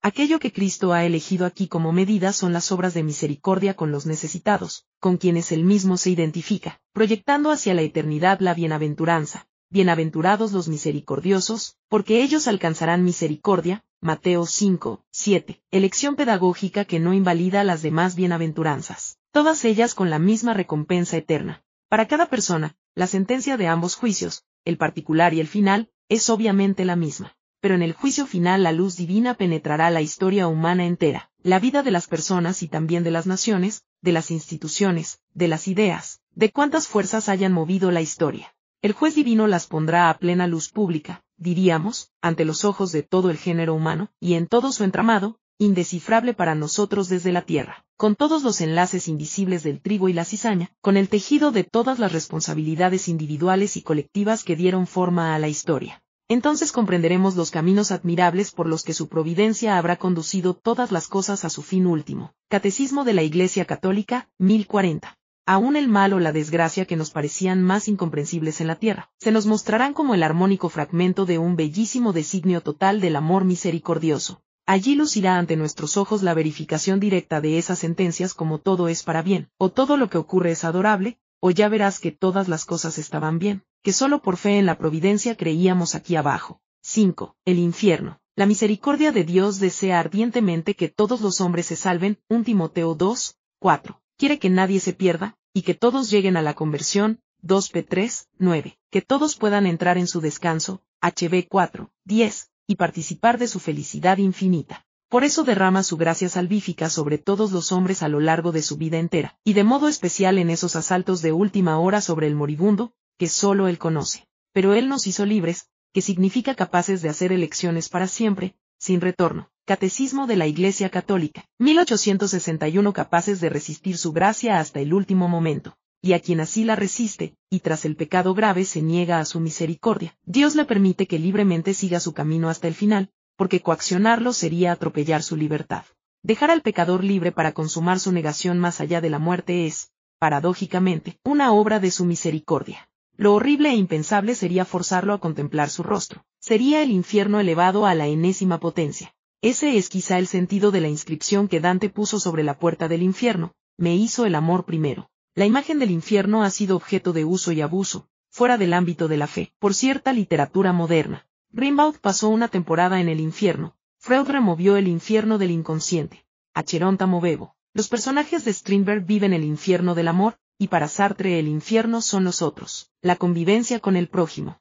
[0.00, 4.06] Aquello que Cristo ha elegido aquí como medida son las obras de misericordia con los
[4.06, 9.48] necesitados, con quienes él mismo se identifica, proyectando hacia la eternidad la bienaventuranza.
[9.68, 15.62] Bienaventurados los misericordiosos, porque ellos alcanzarán misericordia, Mateo 5, 7.
[15.70, 19.16] Elección pedagógica que no invalida las demás bienaventuranzas.
[19.32, 21.64] Todas ellas con la misma recompensa eterna.
[21.88, 26.84] Para cada persona, la sentencia de ambos juicios, el particular y el final, es obviamente
[26.84, 27.34] la misma.
[27.60, 31.82] Pero en el juicio final la luz divina penetrará la historia humana entera, la vida
[31.82, 36.52] de las personas y también de las naciones, de las instituciones, de las ideas, de
[36.52, 38.54] cuántas fuerzas hayan movido la historia.
[38.82, 43.30] El juez divino las pondrá a plena luz pública, diríamos, ante los ojos de todo
[43.30, 48.16] el género humano, y en todo su entramado, indescifrable para nosotros desde la tierra, con
[48.16, 52.12] todos los enlaces invisibles del trigo y la cizaña, con el tejido de todas las
[52.12, 56.02] responsabilidades individuales y colectivas que dieron forma a la historia.
[56.28, 61.44] Entonces comprenderemos los caminos admirables por los que su providencia habrá conducido todas las cosas
[61.44, 62.32] a su fin último.
[62.48, 67.62] Catecismo de la Iglesia Católica, 1040 aún el mal o la desgracia que nos parecían
[67.62, 72.12] más incomprensibles en la tierra, se nos mostrarán como el armónico fragmento de un bellísimo
[72.12, 74.42] designio total del amor misericordioso.
[74.66, 79.20] Allí lucirá ante nuestros ojos la verificación directa de esas sentencias como todo es para
[79.20, 82.96] bien, o todo lo que ocurre es adorable, o ya verás que todas las cosas
[82.96, 86.62] estaban bien, que solo por fe en la providencia creíamos aquí abajo.
[86.82, 87.36] 5.
[87.44, 88.20] El infierno.
[88.36, 93.36] La misericordia de Dios desea ardientemente que todos los hombres se salven, 1 Timoteo 2,
[93.58, 98.78] 4 quiere que nadie se pierda, y que todos lleguen a la conversión, 2p3, 9,
[98.90, 104.18] que todos puedan entrar en su descanso, HB 4, 10, y participar de su felicidad
[104.18, 104.86] infinita.
[105.08, 108.76] Por eso derrama su gracia salvífica sobre todos los hombres a lo largo de su
[108.76, 112.92] vida entera, y de modo especial en esos asaltos de última hora sobre el moribundo,
[113.18, 114.26] que solo él conoce.
[114.52, 119.50] Pero él nos hizo libres, que significa capaces de hacer elecciones para siempre, sin retorno.
[119.66, 125.76] Catecismo de la Iglesia Católica, 1861 capaces de resistir su gracia hasta el último momento,
[126.02, 129.40] y a quien así la resiste, y tras el pecado grave se niega a su
[129.40, 134.72] misericordia, Dios le permite que libremente siga su camino hasta el final, porque coaccionarlo sería
[134.72, 135.84] atropellar su libertad.
[136.22, 141.18] Dejar al pecador libre para consumar su negación más allá de la muerte es, paradójicamente,
[141.24, 142.88] una obra de su misericordia.
[143.16, 146.24] Lo horrible e impensable sería forzarlo a contemplar su rostro.
[146.46, 150.90] Sería el infierno elevado a la enésima potencia Ese es quizá el sentido de la
[150.90, 155.08] inscripción que Dante puso sobre la puerta del infierno, me hizo el amor primero.
[155.34, 159.16] La imagen del infierno ha sido objeto de uso y abuso, fuera del ámbito de
[159.16, 161.26] la fe, por cierta literatura moderna.
[161.50, 166.26] Rimbaud pasó una temporada en el infierno, Freud removió el infierno del inconsciente.
[166.52, 167.56] Acheronta Movebo.
[167.72, 172.24] Los personajes de Strindberg viven el infierno del amor, y para Sartre el infierno son
[172.24, 174.60] los otros, la convivencia con el prójimo.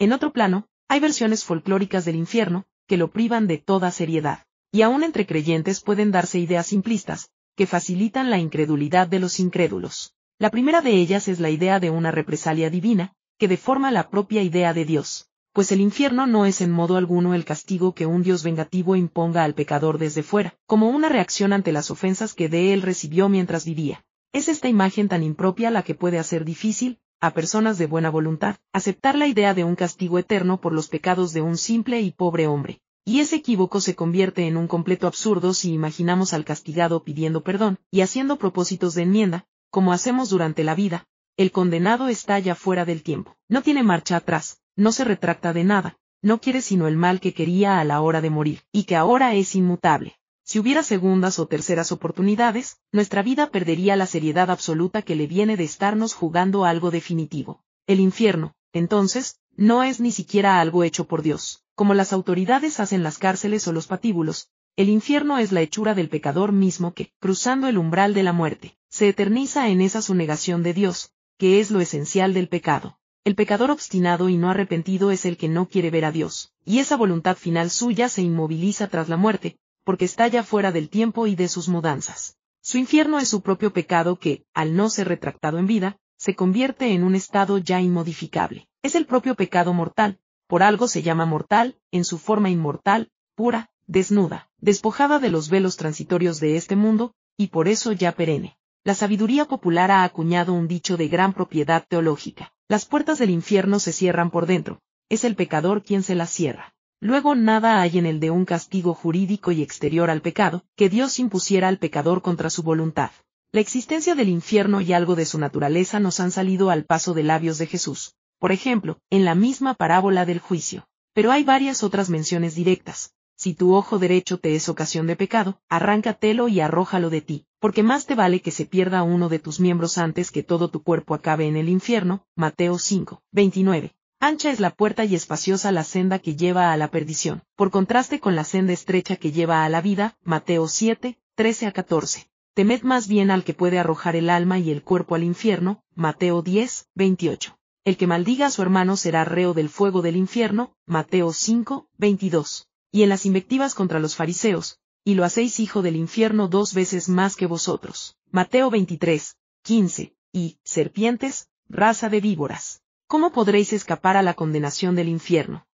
[0.00, 4.40] En otro plano, hay versiones folclóricas del infierno, que lo privan de toda seriedad.
[4.72, 10.14] Y aún entre creyentes pueden darse ideas simplistas, que facilitan la incredulidad de los incrédulos.
[10.38, 14.42] La primera de ellas es la idea de una represalia divina, que deforma la propia
[14.42, 18.22] idea de Dios, pues el infierno no es en modo alguno el castigo que un
[18.22, 22.72] Dios vengativo imponga al pecador desde fuera, como una reacción ante las ofensas que de
[22.72, 24.04] él recibió mientras vivía.
[24.32, 28.56] Es esta imagen tan impropia la que puede hacer difícil, a personas de buena voluntad,
[28.72, 32.46] aceptar la idea de un castigo eterno por los pecados de un simple y pobre
[32.46, 32.80] hombre.
[33.04, 37.78] Y ese equívoco se convierte en un completo absurdo si imaginamos al castigado pidiendo perdón,
[37.90, 42.84] y haciendo propósitos de enmienda, como hacemos durante la vida, el condenado está ya fuera
[42.84, 43.36] del tiempo.
[43.48, 47.32] No tiene marcha atrás, no se retracta de nada, no quiere sino el mal que
[47.34, 50.17] quería a la hora de morir, y que ahora es inmutable.
[50.48, 55.58] Si hubiera segundas o terceras oportunidades, nuestra vida perdería la seriedad absoluta que le viene
[55.58, 57.62] de estarnos jugando algo definitivo.
[57.86, 63.02] El infierno, entonces, no es ni siquiera algo hecho por Dios, como las autoridades hacen
[63.02, 67.68] las cárceles o los patíbulos, el infierno es la hechura del pecador mismo que, cruzando
[67.68, 71.70] el umbral de la muerte, se eterniza en esa su negación de Dios, que es
[71.70, 72.98] lo esencial del pecado.
[73.22, 76.78] El pecador obstinado y no arrepentido es el que no quiere ver a Dios, y
[76.78, 79.58] esa voluntad final suya se inmoviliza tras la muerte,
[79.88, 82.36] porque está ya fuera del tiempo y de sus mudanzas.
[82.60, 86.92] Su infierno es su propio pecado que, al no ser retractado en vida, se convierte
[86.92, 88.68] en un estado ya inmodificable.
[88.82, 93.70] Es el propio pecado mortal, por algo se llama mortal, en su forma inmortal, pura,
[93.86, 98.94] desnuda, despojada de los velos transitorios de este mundo, y por eso ya perenne la
[98.94, 102.52] sabiduría popular ha acuñado un dicho de gran propiedad teológica.
[102.68, 106.74] Las puertas del infierno se cierran por dentro, es el pecador quien se las cierra.
[107.00, 111.18] Luego nada hay en el de un castigo jurídico y exterior al pecado, que Dios
[111.18, 113.10] impusiera al pecador contra su voluntad.
[113.52, 117.22] La existencia del infierno y algo de su naturaleza nos han salido al paso de
[117.22, 120.88] labios de Jesús, por ejemplo, en la misma parábola del juicio.
[121.14, 125.60] Pero hay varias otras menciones directas, si tu ojo derecho te es ocasión de pecado,
[125.68, 129.60] arráncatelo y arrójalo de ti, porque más te vale que se pierda uno de tus
[129.60, 132.26] miembros antes que todo tu cuerpo acabe en el infierno.
[132.34, 133.94] Mateo 5, 29.
[134.20, 138.18] Ancha es la puerta y espaciosa la senda que lleva a la perdición, por contraste
[138.18, 140.16] con la senda estrecha que lleva a la vida.
[140.24, 142.28] Mateo 7, 13 a 14.
[142.54, 145.84] Temed más bien al que puede arrojar el alma y el cuerpo al infierno.
[145.94, 147.58] Mateo 10, 28.
[147.84, 150.74] El que maldiga a su hermano será reo del fuego del infierno.
[150.84, 155.96] Mateo 5, 22 y en las invectivas contra los fariseos, y lo hacéis hijo del
[155.96, 158.16] infierno dos veces más que vosotros.
[158.30, 162.82] Mateo 23, 15, y, serpientes, raza de víboras.
[163.10, 165.66] ¿Cómo podréis escapar a la condenación del infierno?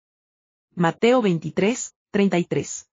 [0.76, 2.88] Mateo 23, 33.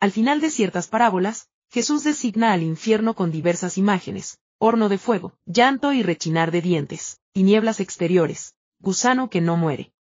[0.00, 5.32] Al final de ciertas parábolas, Jesús designa al infierno con diversas imágenes, horno de fuego,
[5.46, 9.94] llanto y rechinar de dientes, tinieblas exteriores, gusano que no muere.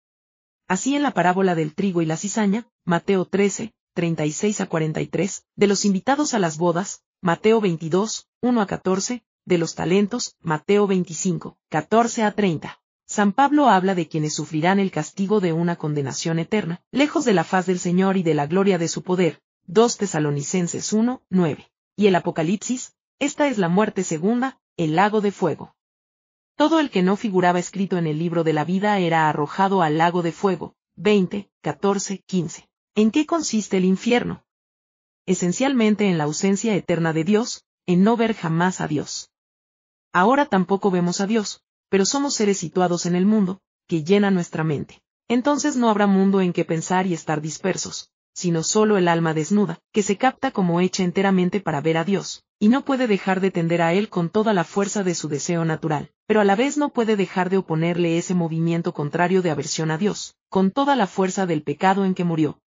[0.67, 5.67] Así en la parábola del trigo y la cizaña, Mateo 13, 36 a 43, de
[5.67, 11.59] los invitados a las bodas, Mateo 22, 1 a 14, de los talentos, Mateo 25,
[11.69, 12.80] 14 a 30.
[13.11, 17.43] San Pablo habla de quienes sufrirán el castigo de una condenación eterna, lejos de la
[17.43, 19.41] faz del Señor y de la gloria de su poder.
[19.67, 21.69] 2 Tesalonicenses 1, 9.
[21.97, 25.75] Y el Apocalipsis, esta es la muerte segunda, el lago de fuego.
[26.55, 29.97] Todo el que no figuraba escrito en el libro de la vida era arrojado al
[29.97, 30.77] lago de fuego.
[30.95, 32.69] 20, 14, 15.
[32.95, 34.45] ¿En qué consiste el infierno?
[35.25, 39.31] Esencialmente en la ausencia eterna de Dios, en no ver jamás a Dios.
[40.13, 44.63] Ahora tampoco vemos a Dios, pero somos seres situados en el mundo, que llena nuestra
[44.63, 45.01] mente.
[45.27, 49.77] Entonces no habrá mundo en que pensar y estar dispersos, sino solo el alma desnuda,
[49.91, 53.51] que se capta como hecha enteramente para ver a Dios, y no puede dejar de
[53.51, 56.77] tender a Él con toda la fuerza de su deseo natural, pero a la vez
[56.77, 61.07] no puede dejar de oponerle ese movimiento contrario de aversión a Dios, con toda la
[61.07, 62.61] fuerza del pecado en que murió.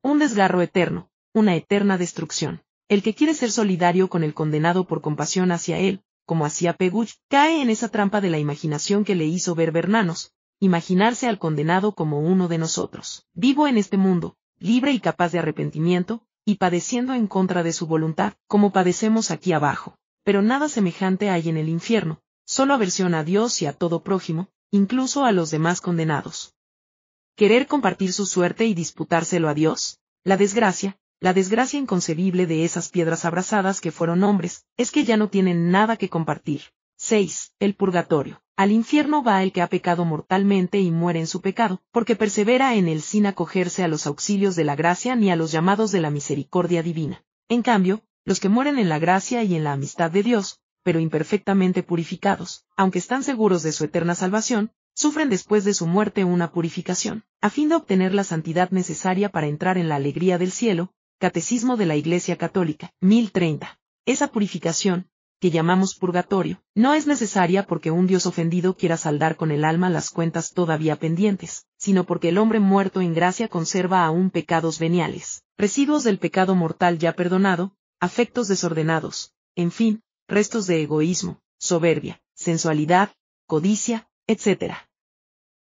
[0.00, 2.62] Un desgarro eterno, una eterna destrucción.
[2.88, 7.14] El que quiere ser solidario con el condenado por compasión hacia él, como hacía Peguch,
[7.28, 11.94] cae en esa trampa de la imaginación que le hizo ver Bernanos, imaginarse al condenado
[11.94, 17.14] como uno de nosotros, vivo en este mundo, libre y capaz de arrepentimiento, y padeciendo
[17.14, 19.96] en contra de su voluntad, como padecemos aquí abajo.
[20.24, 24.48] Pero nada semejante hay en el infierno, solo aversión a Dios y a todo prójimo,
[24.70, 26.54] incluso a los demás condenados.
[27.36, 29.98] ¿Querer compartir su suerte y disputárselo a Dios?
[30.22, 35.16] La desgracia, la desgracia inconcebible de esas piedras abrazadas que fueron hombres, es que ya
[35.16, 36.60] no tienen nada que compartir.
[36.96, 37.54] 6.
[37.60, 38.42] El purgatorio.
[38.56, 42.74] Al infierno va el que ha pecado mortalmente y muere en su pecado, porque persevera
[42.74, 46.02] en él sin acogerse a los auxilios de la gracia ni a los llamados de
[46.02, 47.24] la misericordia divina.
[47.48, 51.00] En cambio, los que mueren en la gracia y en la amistad de Dios, pero
[51.00, 56.52] imperfectamente purificados, aunque están seguros de su eterna salvación, sufren después de su muerte una
[56.52, 60.92] purificación, a fin de obtener la santidad necesaria para entrar en la alegría del cielo,
[61.18, 63.78] Catecismo de la Iglesia Católica, 1030.
[64.04, 65.08] Esa purificación,
[65.40, 69.88] que llamamos purgatorio, no es necesaria porque un Dios ofendido quiera saldar con el alma
[69.90, 75.44] las cuentas todavía pendientes, sino porque el hombre muerto en gracia conserva aún pecados veniales,
[75.56, 83.12] residuos del pecado mortal ya perdonado, afectos desordenados, en fin, restos de egoísmo, soberbia, sensualidad,
[83.46, 84.74] codicia, etc.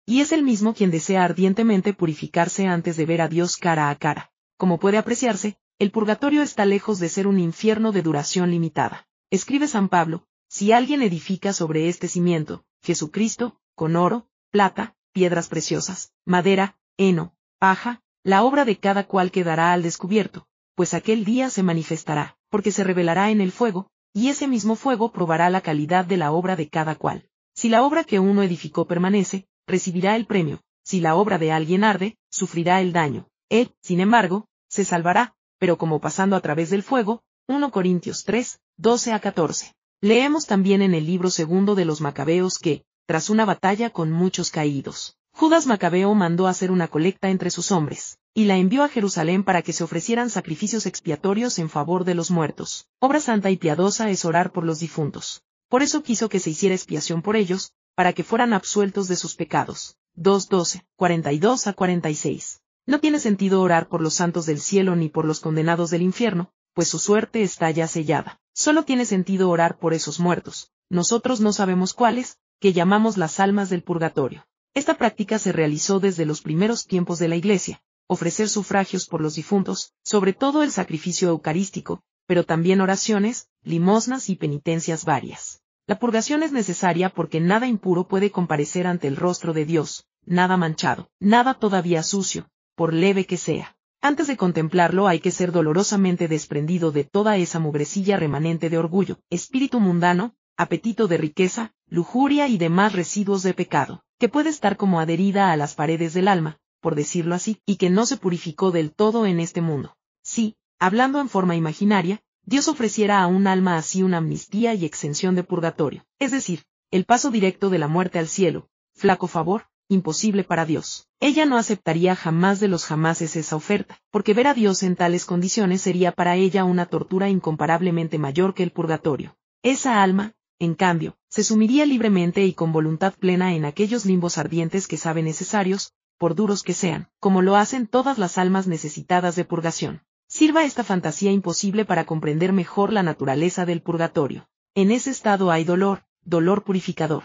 [0.06, 3.96] Y es el mismo quien desea ardientemente purificarse antes de ver a Dios cara a
[3.96, 4.32] cara.
[4.56, 9.06] Como puede apreciarse, el purgatorio está lejos de ser un infierno de duración limitada.
[9.30, 16.12] Escribe San Pablo, si alguien edifica sobre este cimiento, Jesucristo, con oro, plata, piedras preciosas,
[16.24, 21.62] madera, heno, paja, la obra de cada cual quedará al descubierto, pues aquel día se
[21.62, 26.16] manifestará, porque se revelará en el fuego, y ese mismo fuego probará la calidad de
[26.16, 27.28] la obra de cada cual.
[27.54, 31.84] Si la obra que uno edificó permanece, recibirá el premio, si la obra de alguien
[31.84, 33.28] arde, sufrirá el daño.
[33.48, 38.58] Él, sin embargo, se salvará, pero como pasando a través del fuego, 1 Corintios 3,
[38.76, 39.74] 12 a 14.
[40.00, 44.50] Leemos también en el libro segundo de los Macabeos que, tras una batalla con muchos
[44.50, 49.44] caídos, Judas Macabeo mandó hacer una colecta entre sus hombres, y la envió a Jerusalén
[49.44, 52.88] para que se ofrecieran sacrificios expiatorios en favor de los muertos.
[53.00, 55.42] Obra santa y piadosa es orar por los difuntos.
[55.68, 59.36] Por eso quiso que se hiciera expiación por ellos, para que fueran absueltos de sus
[59.36, 59.96] pecados.
[60.16, 62.60] 2.12, 42 a 46.
[62.86, 66.52] No tiene sentido orar por los santos del cielo ni por los condenados del infierno,
[66.72, 68.40] pues su suerte está ya sellada.
[68.54, 73.70] Solo tiene sentido orar por esos muertos, nosotros no sabemos cuáles, que llamamos las almas
[73.70, 74.46] del purgatorio.
[74.72, 79.34] Esta práctica se realizó desde los primeros tiempos de la Iglesia, ofrecer sufragios por los
[79.34, 85.60] difuntos, sobre todo el sacrificio eucarístico, pero también oraciones, limosnas y penitencias varias.
[85.88, 90.56] La purgación es necesaria porque nada impuro puede comparecer ante el rostro de Dios, nada
[90.56, 93.76] manchado, nada todavía sucio, por leve que sea.
[94.00, 99.18] Antes de contemplarlo hay que ser dolorosamente desprendido de toda esa mugrecilla remanente de orgullo,
[99.30, 105.00] espíritu mundano, apetito de riqueza, lujuria y demás residuos de pecado, que puede estar como
[105.00, 108.92] adherida a las paredes del alma, por decirlo así, y que no se purificó del
[108.92, 109.96] todo en este mundo.
[110.22, 115.34] Sí, hablando en forma imaginaria, Dios ofreciera a un alma así una amnistía y exención
[115.34, 120.44] de purgatorio, es decir, el paso directo de la muerte al cielo, flaco favor, imposible
[120.44, 121.08] para Dios.
[121.20, 125.24] Ella no aceptaría jamás de los jamases esa oferta, porque ver a Dios en tales
[125.24, 129.36] condiciones sería para ella una tortura incomparablemente mayor que el purgatorio.
[129.62, 134.88] Esa alma, en cambio, se sumiría libremente y con voluntad plena en aquellos limbos ardientes
[134.88, 139.44] que sabe necesarios, por duros que sean, como lo hacen todas las almas necesitadas de
[139.44, 140.02] purgación.
[140.28, 144.48] Sirva esta fantasía imposible para comprender mejor la naturaleza del purgatorio.
[144.74, 147.22] En ese estado hay dolor, dolor purificador.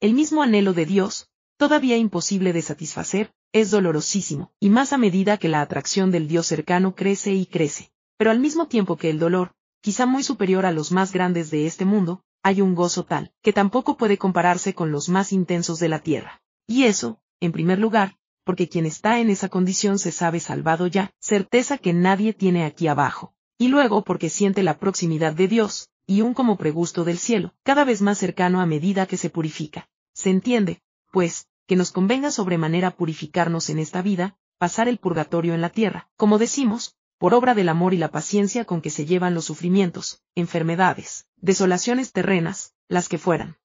[0.00, 1.28] El mismo anhelo de Dios,
[1.58, 6.46] todavía imposible de satisfacer, es dolorosísimo, y más a medida que la atracción del Dios
[6.46, 7.90] cercano crece y crece.
[8.16, 11.66] Pero al mismo tiempo que el dolor, quizá muy superior a los más grandes de
[11.66, 15.88] este mundo, hay un gozo tal, que tampoco puede compararse con los más intensos de
[15.88, 16.40] la tierra.
[16.66, 21.10] Y eso, en primer lugar, porque quien está en esa condición se sabe salvado ya,
[21.18, 23.34] certeza que nadie tiene aquí abajo.
[23.58, 27.84] Y luego porque siente la proximidad de Dios, y un como pregusto del cielo, cada
[27.84, 29.88] vez más cercano a medida que se purifica.
[30.14, 30.80] Se entiende,
[31.18, 36.08] pues, que nos convenga sobremanera purificarnos en esta vida, pasar el purgatorio en la tierra,
[36.16, 40.22] como decimos, por obra del amor y la paciencia con que se llevan los sufrimientos,
[40.36, 43.56] enfermedades, desolaciones terrenas, las que fueran.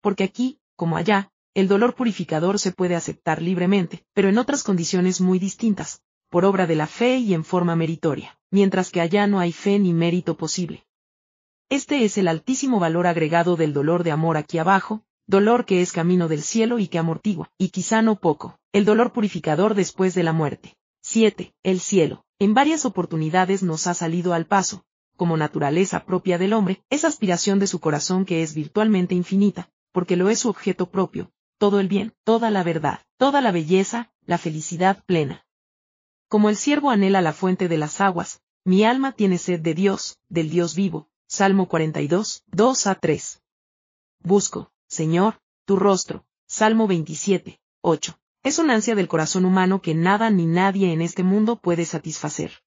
[0.00, 5.20] Porque aquí, como allá, el dolor purificador se puede aceptar libremente, pero en otras condiciones
[5.20, 9.40] muy distintas, por obra de la fe y en forma meritoria, mientras que allá no
[9.40, 10.86] hay fe ni mérito posible.
[11.70, 15.92] Este es el altísimo valor agregado del dolor de amor aquí abajo, dolor que es
[15.92, 20.22] camino del cielo y que amortigua, y quizá no poco, el dolor purificador después de
[20.22, 20.76] la muerte.
[21.02, 21.54] 7.
[21.62, 22.24] El cielo.
[22.38, 24.84] En varias oportunidades nos ha salido al paso,
[25.16, 30.16] como naturaleza propia del hombre, esa aspiración de su corazón que es virtualmente infinita, porque
[30.16, 34.38] lo es su objeto propio, todo el bien, toda la verdad, toda la belleza, la
[34.38, 35.44] felicidad plena.
[36.28, 40.18] Como el siervo anhela la fuente de las aguas, mi alma tiene sed de Dios,
[40.28, 41.08] del Dios vivo.
[41.26, 43.42] Salmo 42, 2 a 3.
[44.20, 46.24] Busco, Señor, tu rostro.
[46.46, 48.18] Salmo 27, 8.
[48.42, 52.62] Es una ansia del corazón humano que nada ni nadie en este mundo puede satisfacer.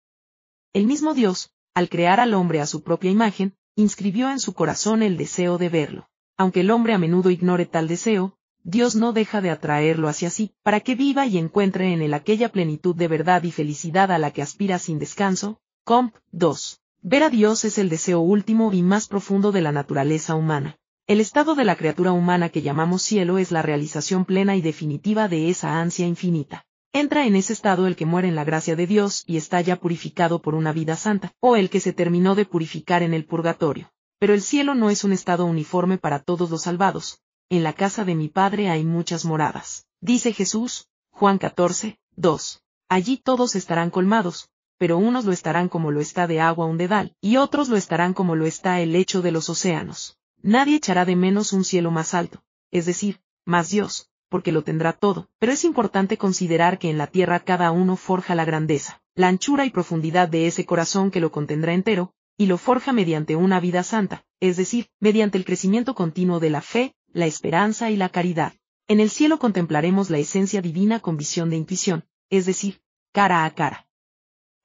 [0.74, 5.04] El mismo Dios, al crear al hombre a su propia imagen, inscribió en su corazón
[5.04, 6.10] el deseo de verlo.
[6.38, 10.56] Aunque el hombre a menudo ignore tal deseo, Dios no deja de atraerlo hacia sí,
[10.64, 14.32] para que viva y encuentre en él aquella plenitud de verdad y felicidad a la
[14.32, 15.62] que aspira sin descanso.
[15.84, 16.16] Comp.
[16.32, 16.82] 2.
[17.04, 20.80] Ver a Dios es el deseo último y más profundo de la naturaleza humana.
[21.08, 25.30] El estado de la criatura humana que llamamos cielo es la realización plena y definitiva
[25.30, 26.66] de esa ansia infinita.
[26.92, 29.78] Entra en ese estado el que muere en la gracia de Dios y está ya
[29.78, 33.90] purificado por una vida santa, o el que se terminó de purificar en el purgatorio.
[34.20, 37.22] Pero el cielo no es un estado uniforme para todos los salvados.
[37.50, 39.88] En la casa de mi Padre hay muchas moradas.
[40.02, 42.64] Dice Jesús, Juan 14, 2.
[42.90, 47.16] Allí todos estarán colmados, pero unos lo estarán como lo está de agua un dedal,
[47.22, 50.17] y otros lo estarán como lo está el lecho de los océanos.
[50.42, 54.94] Nadie echará de menos un cielo más alto, es decir, más Dios, porque lo tendrá
[54.94, 59.28] todo, pero es importante considerar que en la tierra cada uno forja la grandeza, la
[59.28, 63.60] anchura y profundidad de ese corazón que lo contendrá entero, y lo forja mediante una
[63.60, 68.10] vida santa, es decir, mediante el crecimiento continuo de la fe, la esperanza y la
[68.10, 68.54] caridad.
[68.88, 72.80] En el cielo contemplaremos la esencia divina con visión de intuición, es decir,
[73.12, 73.88] cara a cara.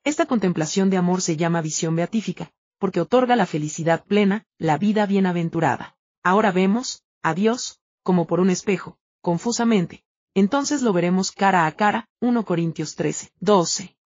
[0.04, 2.52] Esta contemplación de amor se llama visión beatífica,
[2.82, 5.96] porque otorga la felicidad plena, la vida bienaventurada.
[6.24, 10.02] Ahora vemos, a Dios, como por un espejo, confusamente.
[10.34, 13.96] Entonces lo veremos cara a cara, 1 Corintios 13, 12.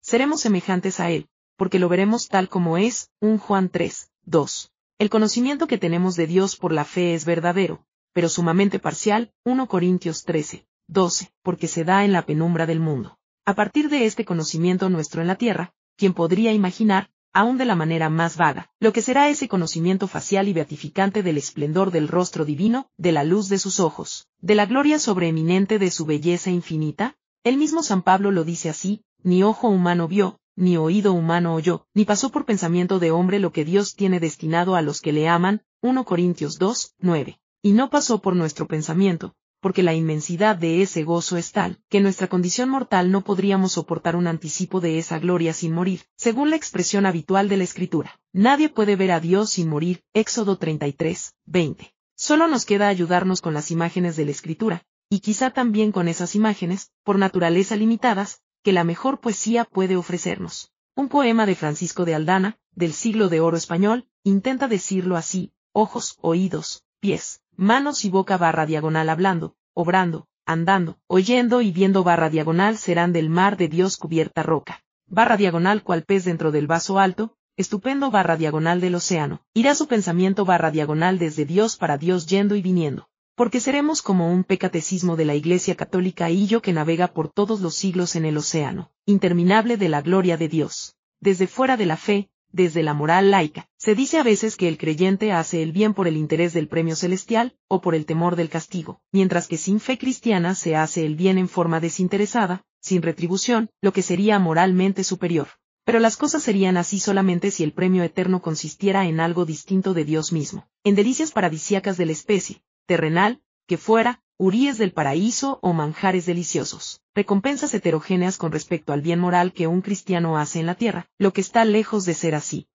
[0.00, 4.72] Seremos semejantes a Él, porque lo veremos tal como es, 1 Juan 3, 2.
[5.00, 9.66] El conocimiento que tenemos de Dios por la fe es verdadero, pero sumamente parcial, 1
[9.66, 13.18] Corintios 13, 12, porque se da en la penumbra del mundo.
[13.44, 17.74] A partir de este conocimiento nuestro en la tierra, quien podría imaginar, aún de la
[17.74, 22.46] manera más vaga, lo que será ese conocimiento facial y beatificante del esplendor del rostro
[22.46, 27.14] divino, de la luz de sus ojos, de la gloria sobreeminente de su belleza infinita?
[27.44, 31.86] El mismo San Pablo lo dice así, ni ojo humano vio, ni oído humano oyó,
[31.92, 35.28] ni pasó por pensamiento de hombre lo que Dios tiene destinado a los que le
[35.28, 37.38] aman, 1 Corintios 2, 9.
[37.60, 39.34] Y no pasó por nuestro pensamiento,
[39.66, 44.14] porque la inmensidad de ese gozo es tal, que nuestra condición mortal no podríamos soportar
[44.14, 48.20] un anticipo de esa gloria sin morir, según la expresión habitual de la Escritura.
[48.32, 51.92] Nadie puede ver a Dios sin morir, Éxodo 33, 20.
[52.14, 56.36] Solo nos queda ayudarnos con las imágenes de la Escritura, y quizá también con esas
[56.36, 60.70] imágenes, por naturaleza limitadas, que la mejor poesía puede ofrecernos.
[60.94, 66.18] Un poema de Francisco de Aldana, del siglo de oro español, intenta decirlo así, ojos,
[66.20, 72.76] oídos, pies, manos y boca barra diagonal hablando, obrando, andando, oyendo y viendo barra diagonal
[72.76, 74.82] serán del mar de Dios cubierta roca.
[75.06, 79.40] Barra diagonal cual pez dentro del vaso alto, estupendo barra diagonal del océano.
[79.54, 83.08] Irá su pensamiento barra diagonal desde Dios para Dios yendo y viniendo.
[83.34, 87.60] Porque seremos como un pecatecismo de la Iglesia Católica y yo que navega por todos
[87.60, 90.96] los siglos en el océano, interminable de la gloria de Dios.
[91.20, 94.78] Desde fuera de la fe, desde la moral laica, se dice a veces que el
[94.78, 98.48] creyente hace el bien por el interés del premio celestial, o por el temor del
[98.48, 103.70] castigo, mientras que sin fe cristiana se hace el bien en forma desinteresada, sin retribución,
[103.80, 105.46] lo que sería moralmente superior.
[105.84, 110.04] Pero las cosas serían así solamente si el premio eterno consistiera en algo distinto de
[110.04, 115.72] Dios mismo, en delicias paradisíacas de la especie, terrenal, que fuera, uríes del paraíso o
[115.72, 120.74] manjares deliciosos, recompensas heterogéneas con respecto al bien moral que un cristiano hace en la
[120.74, 122.66] tierra, lo que está lejos de ser así.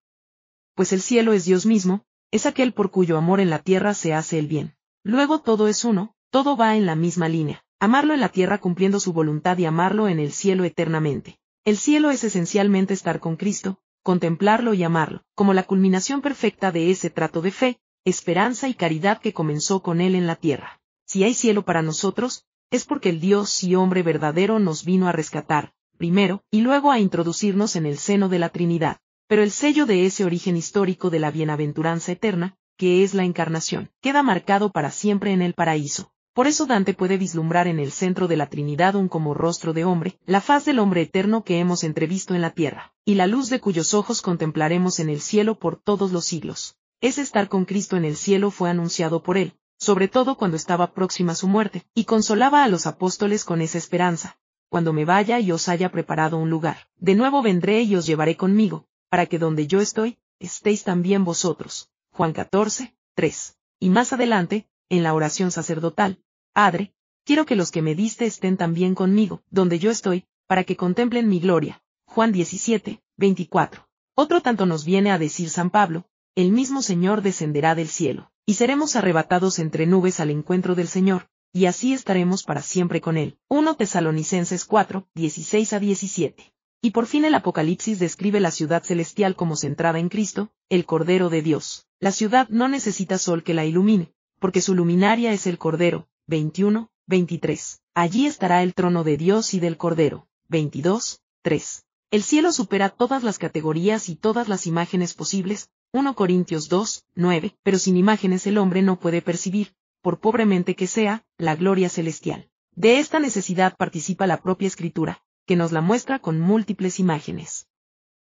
[0.74, 4.14] Pues el cielo es Dios mismo, es aquel por cuyo amor en la tierra se
[4.14, 4.74] hace el bien.
[5.04, 9.00] Luego todo es uno, todo va en la misma línea, amarlo en la tierra cumpliendo
[9.00, 11.38] su voluntad y amarlo en el cielo eternamente.
[11.64, 16.90] El cielo es esencialmente estar con Cristo, contemplarlo y amarlo, como la culminación perfecta de
[16.90, 21.24] ese trato de fe, esperanza y caridad que comenzó con él en la tierra si
[21.24, 25.74] hay cielo para nosotros, es porque el Dios y hombre verdadero nos vino a rescatar,
[25.98, 28.96] primero, y luego a introducirnos en el seno de la Trinidad.
[29.26, 33.90] Pero el sello de ese origen histórico de la bienaventuranza eterna, que es la encarnación,
[34.00, 36.12] queda marcado para siempre en el paraíso.
[36.34, 39.84] Por eso Dante puede vislumbrar en el centro de la Trinidad un como rostro de
[39.84, 43.50] hombre, la faz del hombre eterno que hemos entrevisto en la tierra, y la luz
[43.50, 46.78] de cuyos ojos contemplaremos en el cielo por todos los siglos.
[47.02, 50.94] Ese estar con Cristo en el cielo fue anunciado por él, sobre todo cuando estaba
[50.94, 54.38] próxima su muerte, y consolaba a los apóstoles con esa esperanza.
[54.70, 58.38] Cuando me vaya y os haya preparado un lugar, de nuevo vendré y os llevaré
[58.38, 61.90] conmigo, para que donde yo estoy, estéis también vosotros.
[62.12, 63.58] Juan 14, 3.
[63.78, 66.18] Y más adelante, en la oración sacerdotal,
[66.54, 66.94] Padre,
[67.26, 71.28] quiero que los que me diste estén también conmigo, donde yo estoy, para que contemplen
[71.28, 71.82] mi gloria.
[72.06, 73.86] Juan 17, 24.
[74.14, 78.54] Otro tanto nos viene a decir San Pablo, el mismo Señor descenderá del cielo y
[78.54, 83.36] seremos arrebatados entre nubes al encuentro del Señor, y así estaremos para siempre con Él.
[83.50, 86.52] 1 Tesalonicenses 4, 16 a 17.
[86.84, 91.30] Y por fin el Apocalipsis describe la ciudad celestial como centrada en Cristo, el Cordero
[91.30, 91.86] de Dios.
[92.00, 96.08] La ciudad no necesita sol que la ilumine, porque su luminaria es el Cordero.
[96.26, 97.80] 21, 23.
[97.94, 100.26] Allí estará el trono de Dios y del Cordero.
[100.48, 101.84] 22, 3.
[102.10, 105.70] El cielo supera todas las categorías y todas las imágenes posibles.
[105.92, 107.56] 1 Corintios 2, 9.
[107.62, 112.50] Pero sin imágenes el hombre no puede percibir, por pobremente que sea, la gloria celestial.
[112.74, 117.68] De esta necesidad participa la propia escritura, que nos la muestra con múltiples imágenes.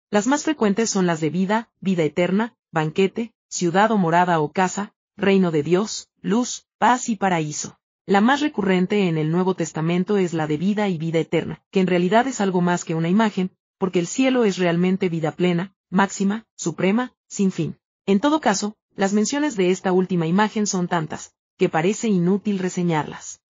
[0.09, 4.93] Las más frecuentes son las de vida, vida eterna, banquete, ciudad o morada o casa,
[5.15, 7.79] reino de Dios, luz, paz y paraíso.
[8.05, 11.79] La más recurrente en el Nuevo Testamento es la de vida y vida eterna, que
[11.79, 15.73] en realidad es algo más que una imagen, porque el cielo es realmente vida plena,
[15.89, 17.79] máxima, suprema, sin fin.
[18.05, 23.41] En todo caso, las menciones de esta última imagen son tantas, que parece inútil reseñarlas.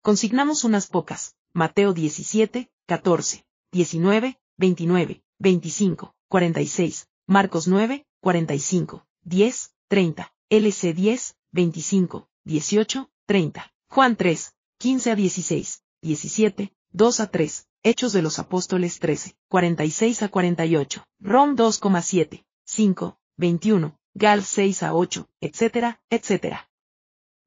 [0.00, 10.32] Consignamos unas pocas, Mateo 17, 14, 19, 29, 25, 46, Marcos 9, 45, 10, 30,
[10.50, 18.12] LC 10, 25, 18, 30, Juan 3, 15 a 16, 17, 2 a 3, Hechos
[18.12, 25.28] de los Apóstoles 13, 46 a 48, Rom 2,7, 5, 21, Gal 6 a 8,
[25.40, 26.56] etc., etc.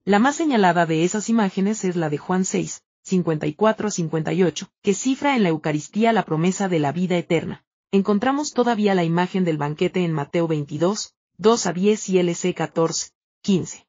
[0.03, 4.95] La más señalada de esas imágenes es la de Juan 6, 54 a 58, que
[4.95, 7.63] cifra en la Eucaristía la promesa de la vida eterna.
[7.91, 13.11] Encontramos todavía la imagen del banquete en Mateo 22, 2 a 10 y LC 14,
[13.43, 13.85] 15.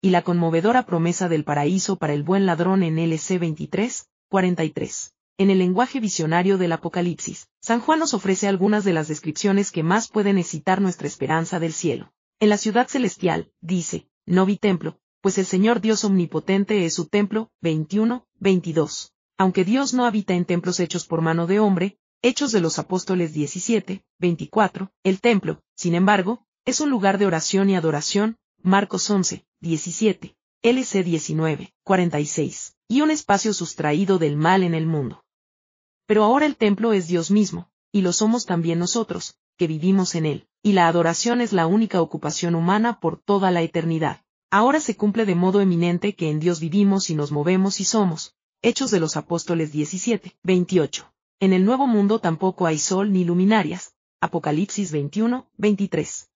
[0.00, 5.14] Y la conmovedora promesa del paraíso para el buen ladrón en LC 23, 43.
[5.38, 9.82] En el lenguaje visionario del Apocalipsis, San Juan nos ofrece algunas de las descripciones que
[9.82, 12.12] más pueden excitar nuestra esperanza del cielo.
[12.38, 17.06] En la ciudad celestial, dice, no vi templo, pues el Señor Dios omnipotente es su
[17.06, 19.12] templo, 21, 22.
[19.36, 23.32] Aunque Dios no habita en templos hechos por mano de hombre, Hechos de los Apóstoles
[23.32, 29.46] 17, 24, el templo, sin embargo, es un lugar de oración y adoración, Marcos 11,
[29.60, 35.22] 17, LC 19, 46, y un espacio sustraído del mal en el mundo.
[36.06, 40.26] Pero ahora el templo es Dios mismo, y lo somos también nosotros, que vivimos en
[40.26, 44.24] él, y la adoración es la única ocupación humana por toda la eternidad.
[44.50, 48.34] Ahora se cumple de modo eminente que en Dios vivimos y nos movemos y somos.
[48.62, 51.12] Hechos de los Apóstoles 17, 28.
[51.40, 53.92] En el Nuevo Mundo tampoco hay sol ni luminarias.
[54.22, 56.30] Apocalipsis 21, 23.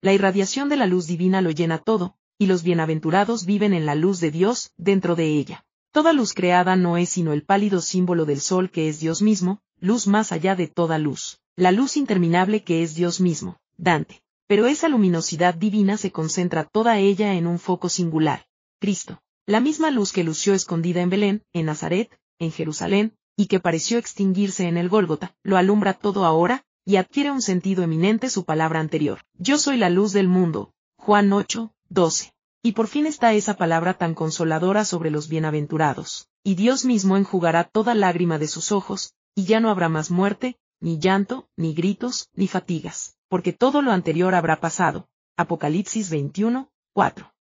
[0.00, 3.94] La irradiación de la luz divina lo llena todo, y los bienaventurados viven en la
[3.94, 5.64] luz de Dios, dentro de ella.
[5.92, 9.60] Toda luz creada no es sino el pálido símbolo del sol que es Dios mismo,
[9.78, 14.66] luz más allá de toda luz, la luz interminable que es Dios mismo, Dante pero
[14.66, 18.46] esa luminosidad divina se concentra toda ella en un foco singular,
[18.80, 19.20] Cristo.
[19.46, 23.98] La misma luz que lució escondida en Belén, en Nazaret, en Jerusalén, y que pareció
[23.98, 28.80] extinguirse en el Gólgota, lo alumbra todo ahora, y adquiere un sentido eminente su palabra
[28.80, 29.20] anterior.
[29.34, 30.72] Yo soy la luz del mundo.
[30.96, 32.32] Juan 8, 12.
[32.62, 36.28] Y por fin está esa palabra tan consoladora sobre los bienaventurados.
[36.42, 40.56] Y Dios mismo enjugará toda lágrima de sus ojos, y ya no habrá más muerte,
[40.80, 45.08] ni llanto, ni gritos, ni fatigas porque todo lo anterior habrá pasado.
[45.36, 47.32] Apocalipsis 21, 4.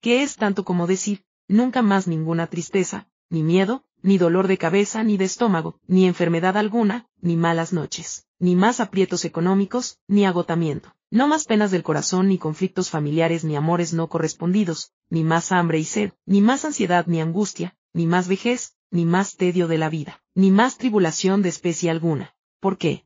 [0.00, 5.04] ¿Qué es tanto como decir, nunca más ninguna tristeza, ni miedo, ni dolor de cabeza
[5.04, 10.94] ni de estómago, ni enfermedad alguna, ni malas noches, ni más aprietos económicos, ni agotamiento,
[11.10, 15.78] no más penas del corazón ni conflictos familiares ni amores no correspondidos, ni más hambre
[15.78, 19.88] y sed, ni más ansiedad ni angustia, ni más vejez, ni más tedio de la
[19.88, 22.34] vida, ni más tribulación de especie alguna.
[22.60, 23.04] ¿Por qué?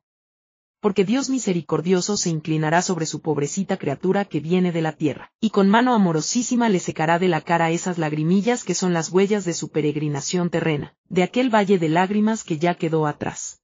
[0.86, 5.50] Porque Dios misericordioso se inclinará sobre su pobrecita criatura que viene de la tierra, y
[5.50, 9.52] con mano amorosísima le secará de la cara esas lagrimillas que son las huellas de
[9.52, 13.60] su peregrinación terrena, de aquel valle de lágrimas que ya quedó atrás.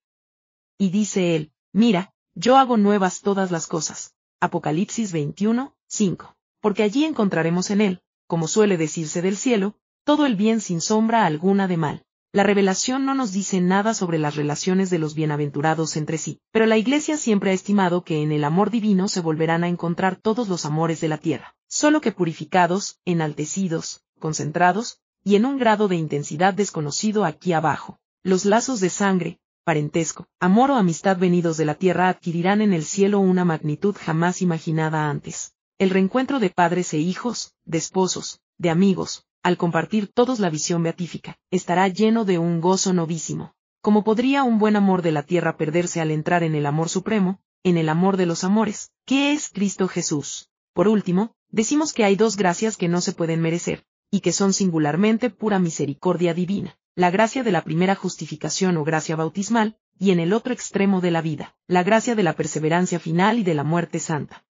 [0.79, 4.17] Y dice él, mira, yo hago nuevas todas las cosas.
[4.41, 6.37] Apocalipsis 21, 5.
[6.61, 11.25] Porque allí encontraremos en él, como suele decirse del cielo, todo el bien sin sombra
[11.25, 12.05] alguna de mal.
[12.35, 16.65] La revelación no nos dice nada sobre las relaciones de los bienaventurados entre sí, pero
[16.65, 20.49] la Iglesia siempre ha estimado que en el amor divino se volverán a encontrar todos
[20.49, 25.97] los amores de la tierra, solo que purificados, enaltecidos, concentrados, y en un grado de
[25.97, 28.01] intensidad desconocido aquí abajo.
[28.23, 32.87] Los lazos de sangre, parentesco, amor o amistad venidos de la tierra adquirirán en el
[32.87, 35.53] cielo una magnitud jamás imaginada antes.
[35.77, 40.83] El reencuentro de padres e hijos, de esposos, de amigos, al compartir todos la visión
[40.83, 43.55] beatífica, estará lleno de un gozo novísimo.
[43.81, 47.41] Como podría un buen amor de la tierra perderse al entrar en el amor supremo,
[47.65, 50.49] en el amor de los amores, ¿qué es Cristo Jesús?
[50.73, 54.53] Por último, decimos que hay dos gracias que no se pueden merecer, y que son
[54.53, 56.79] singularmente pura misericordia divina.
[56.95, 61.11] La gracia de la primera justificación o gracia bautismal, y en el otro extremo de
[61.11, 64.45] la vida, la gracia de la perseverancia final y de la muerte santa.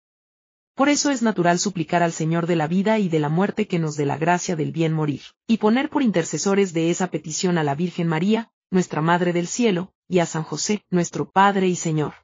[0.80, 3.78] Por eso es natural suplicar al Señor de la vida y de la muerte que
[3.78, 7.64] nos dé la gracia del bien morir, y poner por intercesores de esa petición a
[7.64, 12.14] la Virgen María, nuestra Madre del Cielo, y a San José, nuestro Padre y Señor.